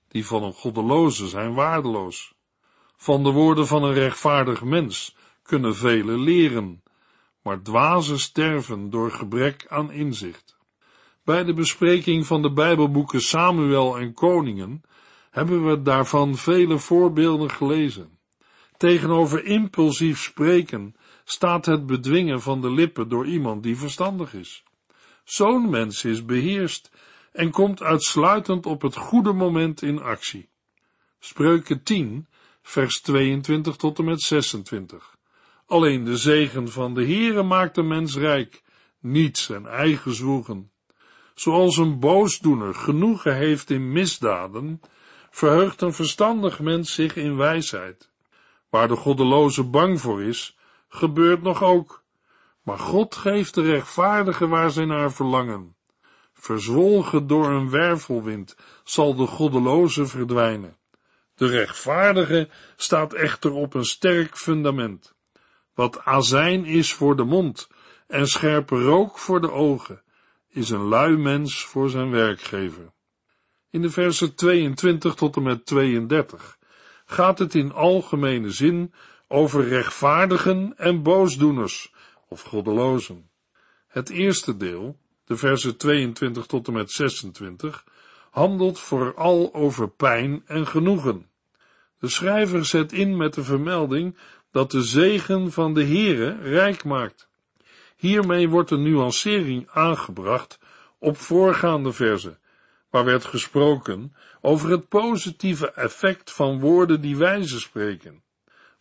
die 0.08 0.26
van 0.26 0.44
een 0.44 0.54
goddeloze 0.54 1.28
zijn 1.28 1.54
waardeloos. 1.54 2.34
Van 2.96 3.24
de 3.24 3.32
woorden 3.32 3.68
van 3.68 3.84
een 3.84 3.94
rechtvaardig 3.94 4.64
mens 4.64 5.16
kunnen 5.44 5.76
velen 5.76 6.20
leren, 6.20 6.84
maar 7.44 7.62
dwazen 7.62 8.20
sterven 8.20 8.90
door 8.90 9.12
gebrek 9.12 9.66
aan 9.70 9.92
inzicht. 9.92 10.58
Bij 11.24 11.44
de 11.44 11.54
bespreking 11.54 12.26
van 12.26 12.42
de 12.42 12.52
Bijbelboeken 12.52 13.22
Samuel 13.22 13.98
en 13.98 14.14
Koningen 14.14 14.82
hebben 15.32 15.66
we 15.66 15.82
daarvan 15.82 16.36
vele 16.36 16.78
voorbeelden 16.78 17.52
gelezen. 17.52 18.20
Tegenover 18.78 19.46
impulsief 19.46 20.22
spreken 20.22 20.96
staat 21.24 21.66
het 21.66 21.86
bedwingen 21.86 22.42
van 22.42 22.62
de 22.62 22.72
lippen 22.72 23.10
door 23.10 23.26
iemand 23.26 23.64
die 23.64 23.78
verstandig 23.78 24.34
is. 24.34 24.64
Zo'n 25.24 25.70
mens 25.70 26.04
is 26.04 26.26
beheerst 26.26 26.92
en 27.32 27.52
komt 27.52 27.82
uitsluitend 27.82 28.66
op 28.66 28.82
het 28.82 28.96
goede 28.96 29.34
moment 29.34 29.82
in 29.82 30.02
actie. 30.02 30.50
Spreuken 31.20 31.84
10, 31.84 32.28
vers 32.62 33.02
22 33.02 33.76
tot 33.76 34.00
en 34.00 34.06
met 34.06 34.22
26. 34.22 35.18
Alleen 35.66 36.04
de 36.04 36.18
zegen 36.18 36.70
van 36.72 36.94
de 36.94 37.04
Heere 37.04 37.44
maakt 37.44 37.76
de 37.76 37.84
mens 37.84 38.16
rijk, 38.16 38.64
niet 39.00 39.38
zijn 39.38 39.66
eigen 39.66 40.14
zwoegen. 40.14 40.72
Zoals 41.36 41.78
een 41.78 42.00
boosdoener 42.00 42.76
genoegen 42.76 43.36
heeft 43.36 43.70
in 43.70 43.92
misdaden, 43.92 44.82
verheugt 45.30 45.82
een 45.82 45.94
verstandig 45.94 46.60
mens 46.60 46.94
zich 46.94 47.16
in 47.16 47.38
wijsheid. 47.38 48.10
Waar 48.70 48.88
de 48.88 48.96
goddeloze 48.96 49.64
bang 49.64 50.02
voor 50.02 50.24
is, 50.24 50.58
gebeurt 50.90 51.42
nog 51.42 51.64
ook. 51.64 52.01
Maar 52.62 52.80
God 52.80 53.16
geeft 53.16 53.54
de 53.54 53.62
rechtvaardigen 53.62 54.50
waar 54.50 54.72
zij 54.72 54.86
naar 54.86 55.12
verlangen. 55.12 55.76
Verzwolgen 56.34 57.28
door 57.28 57.50
een 57.50 57.70
wervelwind 57.70 58.56
zal 58.84 59.16
de 59.16 59.28
goddeloze 59.28 60.06
verdwijnen. 60.06 60.78
De 61.36 61.48
rechtvaardige 61.48 62.50
staat 62.76 63.14
echter 63.14 63.52
op 63.52 63.74
een 63.74 63.86
sterk 63.86 64.38
fundament. 64.38 65.16
Wat 65.74 66.06
azijn 66.06 66.66
is 66.66 66.94
voor 66.94 67.16
de 67.16 67.24
mond 67.24 67.68
en 68.08 68.28
scherpe 68.28 68.84
rook 68.84 69.18
voor 69.18 69.42
de 69.42 69.52
ogen, 69.52 70.04
is 70.50 70.70
een 70.70 70.84
lui 70.84 71.18
mens 71.18 71.66
voor 71.66 71.90
zijn 71.90 72.12
werkgever. 72.12 72.94
In 73.70 73.82
de 73.82 73.90
versen 73.90 74.36
22 74.36 75.16
tot 75.16 75.36
en 75.36 75.44
met 75.44 75.66
32 75.66 76.58
gaat 77.06 77.40
het 77.40 77.56
in 77.56 77.74
algemene 77.74 78.50
zin 78.50 78.94
over 79.28 79.68
rechtvaardigen 79.68 80.74
en 80.78 81.04
boosdoeners 81.04 81.91
of 82.32 82.42
goddelozen. 82.42 83.30
Het 83.88 84.10
eerste 84.10 84.58
deel, 84.58 84.98
de 85.26 85.36
versen 85.36 85.78
22 85.78 86.46
tot 86.46 86.68
en 86.68 86.74
met 86.74 86.92
26, 86.92 87.86
handelt 88.30 88.80
vooral 88.80 89.54
over 89.54 89.90
pijn 89.90 90.44
en 90.46 90.68
genoegen. 90.68 91.30
De 92.00 92.08
schrijver 92.08 92.66
zet 92.66 92.92
in 92.92 93.18
met 93.18 93.34
de 93.34 93.44
vermelding 93.44 94.18
dat 94.52 94.72
de 94.72 94.82
zegen 94.82 95.52
van 95.52 95.74
de 95.74 95.84
Heere 95.84 96.38
rijk 96.42 96.84
maakt. 96.84 97.30
Hiermee 97.96 98.50
wordt 98.50 98.72
een 98.72 98.84
nuancering 98.84 99.70
aangebracht 99.70 100.60
op 101.00 101.18
voorgaande 101.18 101.92
verzen, 101.92 102.40
waar 102.90 103.06
werd 103.06 103.26
gesproken 103.26 104.16
over 104.42 104.70
het 104.70 104.88
positieve 104.88 105.72
effect 105.72 106.32
van 106.32 106.60
woorden 106.60 107.02
die 107.02 107.18
wijzen 107.18 107.60
spreken. 107.60 108.24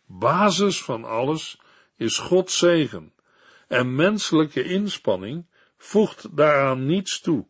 Basis 0.05 0.83
van 0.83 1.03
alles 1.03 1.59
is 1.95 2.17
Gods 2.17 2.57
zegen, 2.57 3.13
en 3.71 3.95
menselijke 3.95 4.63
inspanning 4.63 5.45
voegt 5.77 6.37
daaraan 6.37 6.85
niets 6.85 7.21
toe. 7.21 7.45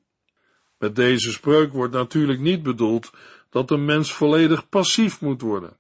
Met 0.78 0.96
deze 0.96 1.32
spreuk 1.32 1.74
wordt 1.74 1.94
natuurlijk 1.94 2.40
niet 2.40 2.64
bedoeld 2.64 3.12
dat 3.50 3.72
een 3.72 3.86
mens 3.86 4.14
volledig 4.14 4.70
passief 4.70 5.22
moet 5.22 5.42
worden. 5.42 5.78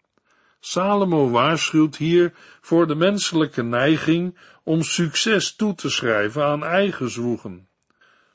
Salomo 0.60 1.30
waarschuwt 1.30 1.98
hier 1.98 2.34
voor 2.62 2.88
de 2.88 2.96
menselijke 2.96 3.64
neiging 3.64 4.38
om 4.64 4.84
succes 4.84 5.56
toe 5.56 5.76
te 5.76 5.90
schrijven 5.90 6.44
aan 6.44 6.64
eigen 6.64 7.10
zwoegen. 7.10 7.68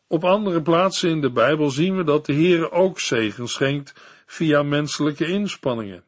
Op 0.07 0.25
andere 0.25 0.62
plaatsen 0.62 1.11
in 1.11 1.21
de 1.21 1.31
Bijbel 1.31 1.71
zien 1.71 1.97
we 1.97 2.05
dat 2.05 2.27
de 2.27 2.33
Heer 2.33 2.73
ook 2.73 3.01
zegen 3.01 3.49
schenkt 3.49 3.95
via 4.27 4.62
menselijke 4.62 5.27
inspanningen. 5.27 6.05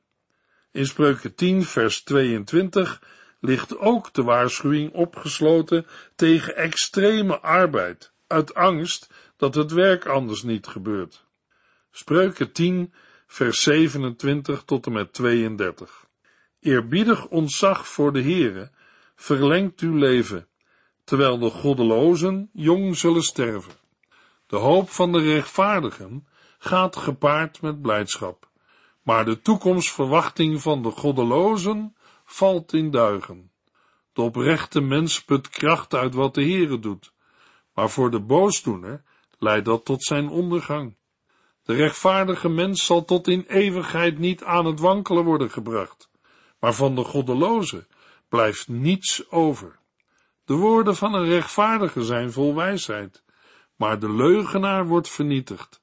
In 0.72 0.86
Spreuken 0.86 1.34
10 1.34 1.64
vers 1.64 2.02
22 2.02 3.00
ligt 3.40 3.78
ook 3.78 4.12
de 4.12 4.22
waarschuwing 4.22 4.92
opgesloten 4.92 5.86
tegen 6.14 6.56
extreme 6.56 7.40
arbeid, 7.40 8.12
uit 8.26 8.54
angst 8.54 9.10
dat 9.36 9.54
het 9.54 9.72
werk 9.72 10.06
anders 10.06 10.42
niet 10.42 10.66
gebeurt. 10.66 11.26
Spreuken 11.90 12.52
10 12.52 12.92
vers 13.26 13.62
27 13.62 14.62
tot 14.62 14.86
en 14.86 14.92
met 14.92 15.12
32. 15.12 16.06
Eerbiedig 16.60 17.26
ontzag 17.26 17.88
voor 17.88 18.12
de 18.12 18.22
Heere 18.22 18.70
verlengt 19.14 19.80
uw 19.80 19.96
leven, 19.96 20.48
terwijl 21.04 21.38
de 21.38 21.50
goddelozen 21.50 22.50
jong 22.52 22.96
zullen 22.96 23.22
sterven. 23.22 23.72
De 24.46 24.56
hoop 24.56 24.90
van 24.90 25.12
de 25.12 25.20
rechtvaardigen 25.20 26.26
gaat 26.58 26.96
gepaard 26.96 27.62
met 27.62 27.82
blijdschap, 27.82 28.48
maar 29.02 29.24
de 29.24 29.40
toekomstverwachting 29.40 30.62
van 30.62 30.82
de 30.82 30.90
goddelozen 30.90 31.96
valt 32.30 32.72
in 32.72 32.90
duigen. 32.90 33.50
De 34.12 34.22
oprechte 34.22 34.80
mens 34.80 35.24
put 35.24 35.48
kracht 35.48 35.94
uit 35.94 36.14
wat 36.14 36.34
de 36.34 36.42
Heere 36.42 36.78
doet, 36.78 37.12
maar 37.74 37.90
voor 37.90 38.10
de 38.10 38.20
boosdoener 38.20 39.02
leidt 39.38 39.64
dat 39.64 39.84
tot 39.84 40.04
zijn 40.04 40.28
ondergang. 40.28 40.96
De 41.62 41.74
rechtvaardige 41.74 42.48
mens 42.48 42.84
zal 42.84 43.04
tot 43.04 43.28
in 43.28 43.44
eeuwigheid 43.48 44.18
niet 44.18 44.44
aan 44.44 44.66
het 44.66 44.80
wankelen 44.80 45.24
worden 45.24 45.50
gebracht, 45.50 46.10
maar 46.60 46.74
van 46.74 46.94
de 46.94 47.04
goddeloze 47.04 47.86
blijft 48.28 48.68
niets 48.68 49.30
over. 49.30 49.78
De 50.44 50.54
woorden 50.54 50.96
van 50.96 51.14
een 51.14 51.28
rechtvaardige 51.28 52.04
zijn 52.04 52.32
vol 52.32 52.54
wijsheid, 52.54 53.22
maar 53.76 53.98
de 53.98 54.12
leugenaar 54.12 54.86
wordt 54.86 55.08
vernietigd. 55.08 55.82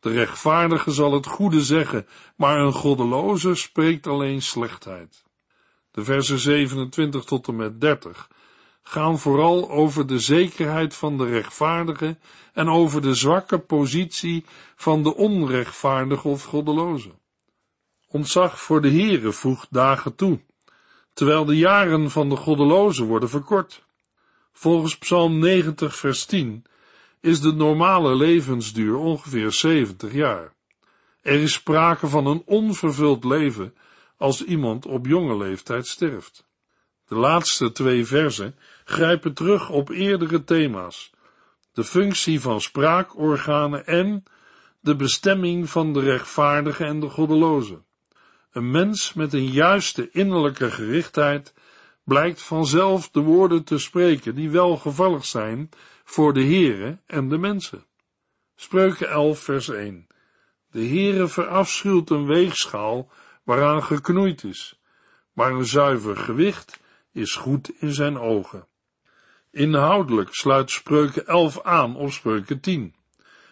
De 0.00 0.10
rechtvaardige 0.10 0.90
zal 0.90 1.12
het 1.12 1.26
goede 1.26 1.62
zeggen, 1.62 2.06
maar 2.36 2.58
een 2.58 2.72
goddeloze 2.72 3.54
spreekt 3.54 4.06
alleen 4.06 4.42
slechtheid. 4.42 5.28
De 5.90 6.04
versen 6.04 6.38
27 6.38 7.24
tot 7.24 7.48
en 7.48 7.56
met 7.56 7.80
30 7.80 8.28
gaan 8.82 9.18
vooral 9.18 9.70
over 9.70 10.06
de 10.06 10.18
zekerheid 10.18 10.94
van 10.94 11.18
de 11.18 11.26
rechtvaardige 11.26 12.18
en 12.52 12.68
over 12.68 13.02
de 13.02 13.14
zwakke 13.14 13.58
positie 13.58 14.44
van 14.76 15.02
de 15.02 15.14
onrechtvaardige 15.14 16.28
of 16.28 16.44
goddeloze. 16.44 17.10
Ontzag 18.08 18.60
voor 18.60 18.80
de 18.80 18.90
Heere 18.90 19.32
voegt 19.32 19.66
dagen 19.70 20.14
toe, 20.14 20.40
terwijl 21.12 21.44
de 21.44 21.56
jaren 21.56 22.10
van 22.10 22.28
de 22.28 22.36
goddeloze 22.36 23.04
worden 23.04 23.28
verkort. 23.28 23.84
Volgens 24.52 24.98
Psalm 24.98 25.38
90 25.38 25.96
vers 25.96 26.24
10 26.24 26.64
is 27.20 27.40
de 27.40 27.52
normale 27.52 28.14
levensduur 28.14 28.96
ongeveer 28.96 29.52
70 29.52 30.12
jaar. 30.12 30.54
Er 31.22 31.40
is 31.40 31.52
sprake 31.52 32.06
van 32.06 32.26
een 32.26 32.42
onvervuld 32.46 33.24
leven 33.24 33.74
als 34.20 34.44
iemand 34.44 34.86
op 34.86 35.06
jonge 35.06 35.36
leeftijd 35.36 35.86
sterft. 35.86 36.48
De 37.06 37.14
laatste 37.14 37.72
twee 37.72 38.06
versen 38.06 38.54
grijpen 38.84 39.34
terug 39.34 39.70
op 39.70 39.90
eerdere 39.90 40.44
thema's, 40.44 41.10
de 41.72 41.84
functie 41.84 42.40
van 42.40 42.60
spraakorganen 42.60 43.86
en 43.86 44.24
de 44.80 44.96
bestemming 44.96 45.70
van 45.70 45.92
de 45.92 46.00
rechtvaardige 46.00 46.84
en 46.84 47.00
de 47.00 47.08
goddeloze. 47.08 47.82
Een 48.52 48.70
mens 48.70 49.12
met 49.12 49.32
een 49.32 49.50
juiste 49.50 50.10
innerlijke 50.10 50.70
gerichtheid 50.70 51.54
blijkt 52.04 52.42
vanzelf 52.42 53.10
de 53.10 53.20
woorden 53.20 53.64
te 53.64 53.78
spreken 53.78 54.34
die 54.34 54.50
welgevallig 54.50 55.24
zijn 55.24 55.68
voor 56.04 56.32
de 56.32 56.44
Heere 56.44 56.98
en 57.06 57.28
de 57.28 57.38
mensen. 57.38 57.84
Spreuken 58.56 59.08
11 59.08 59.38
vers 59.38 59.68
1 59.68 60.06
De 60.70 60.86
Heere 60.86 61.28
verafschuwt 61.28 62.10
een 62.10 62.26
weegschaal 62.26 63.10
waaraan 63.42 63.82
geknoeid 63.82 64.44
is, 64.44 64.80
maar 65.32 65.52
een 65.52 65.66
zuiver 65.66 66.16
gewicht 66.16 66.80
is 67.12 67.34
goed 67.34 67.70
in 67.78 67.92
zijn 67.92 68.18
ogen. 68.18 68.66
Inhoudelijk 69.50 70.34
sluit 70.34 70.70
Spreuken 70.70 71.26
11 71.26 71.62
aan 71.62 71.96
op 71.96 72.10
Spreuken 72.10 72.60
10. 72.60 72.94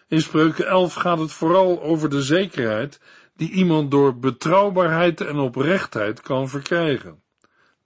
In 0.07 0.21
Spreuken 0.21 0.67
11 0.67 0.93
gaat 0.93 1.19
het 1.19 1.31
vooral 1.31 1.81
over 1.81 2.09
de 2.09 2.21
zekerheid 2.21 2.99
die 3.35 3.51
iemand 3.51 3.91
door 3.91 4.17
betrouwbaarheid 4.17 5.21
en 5.21 5.37
oprechtheid 5.37 6.21
kan 6.21 6.49
verkrijgen. 6.49 7.21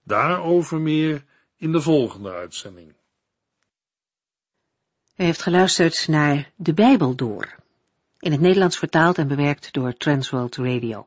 Daarover 0.02 0.80
meer 0.80 1.24
in 1.56 1.72
de 1.72 1.80
volgende 1.80 2.30
uitzending. 2.30 2.94
U 5.16 5.24
heeft 5.24 5.42
geluisterd 5.42 6.08
naar 6.08 6.50
De 6.56 6.74
Bijbel 6.74 7.14
Door, 7.14 7.54
in 8.18 8.32
het 8.32 8.40
Nederlands 8.40 8.78
vertaald 8.78 9.18
en 9.18 9.28
bewerkt 9.28 9.72
door 9.72 9.96
Transworld 9.96 10.56
Radio. 10.56 11.06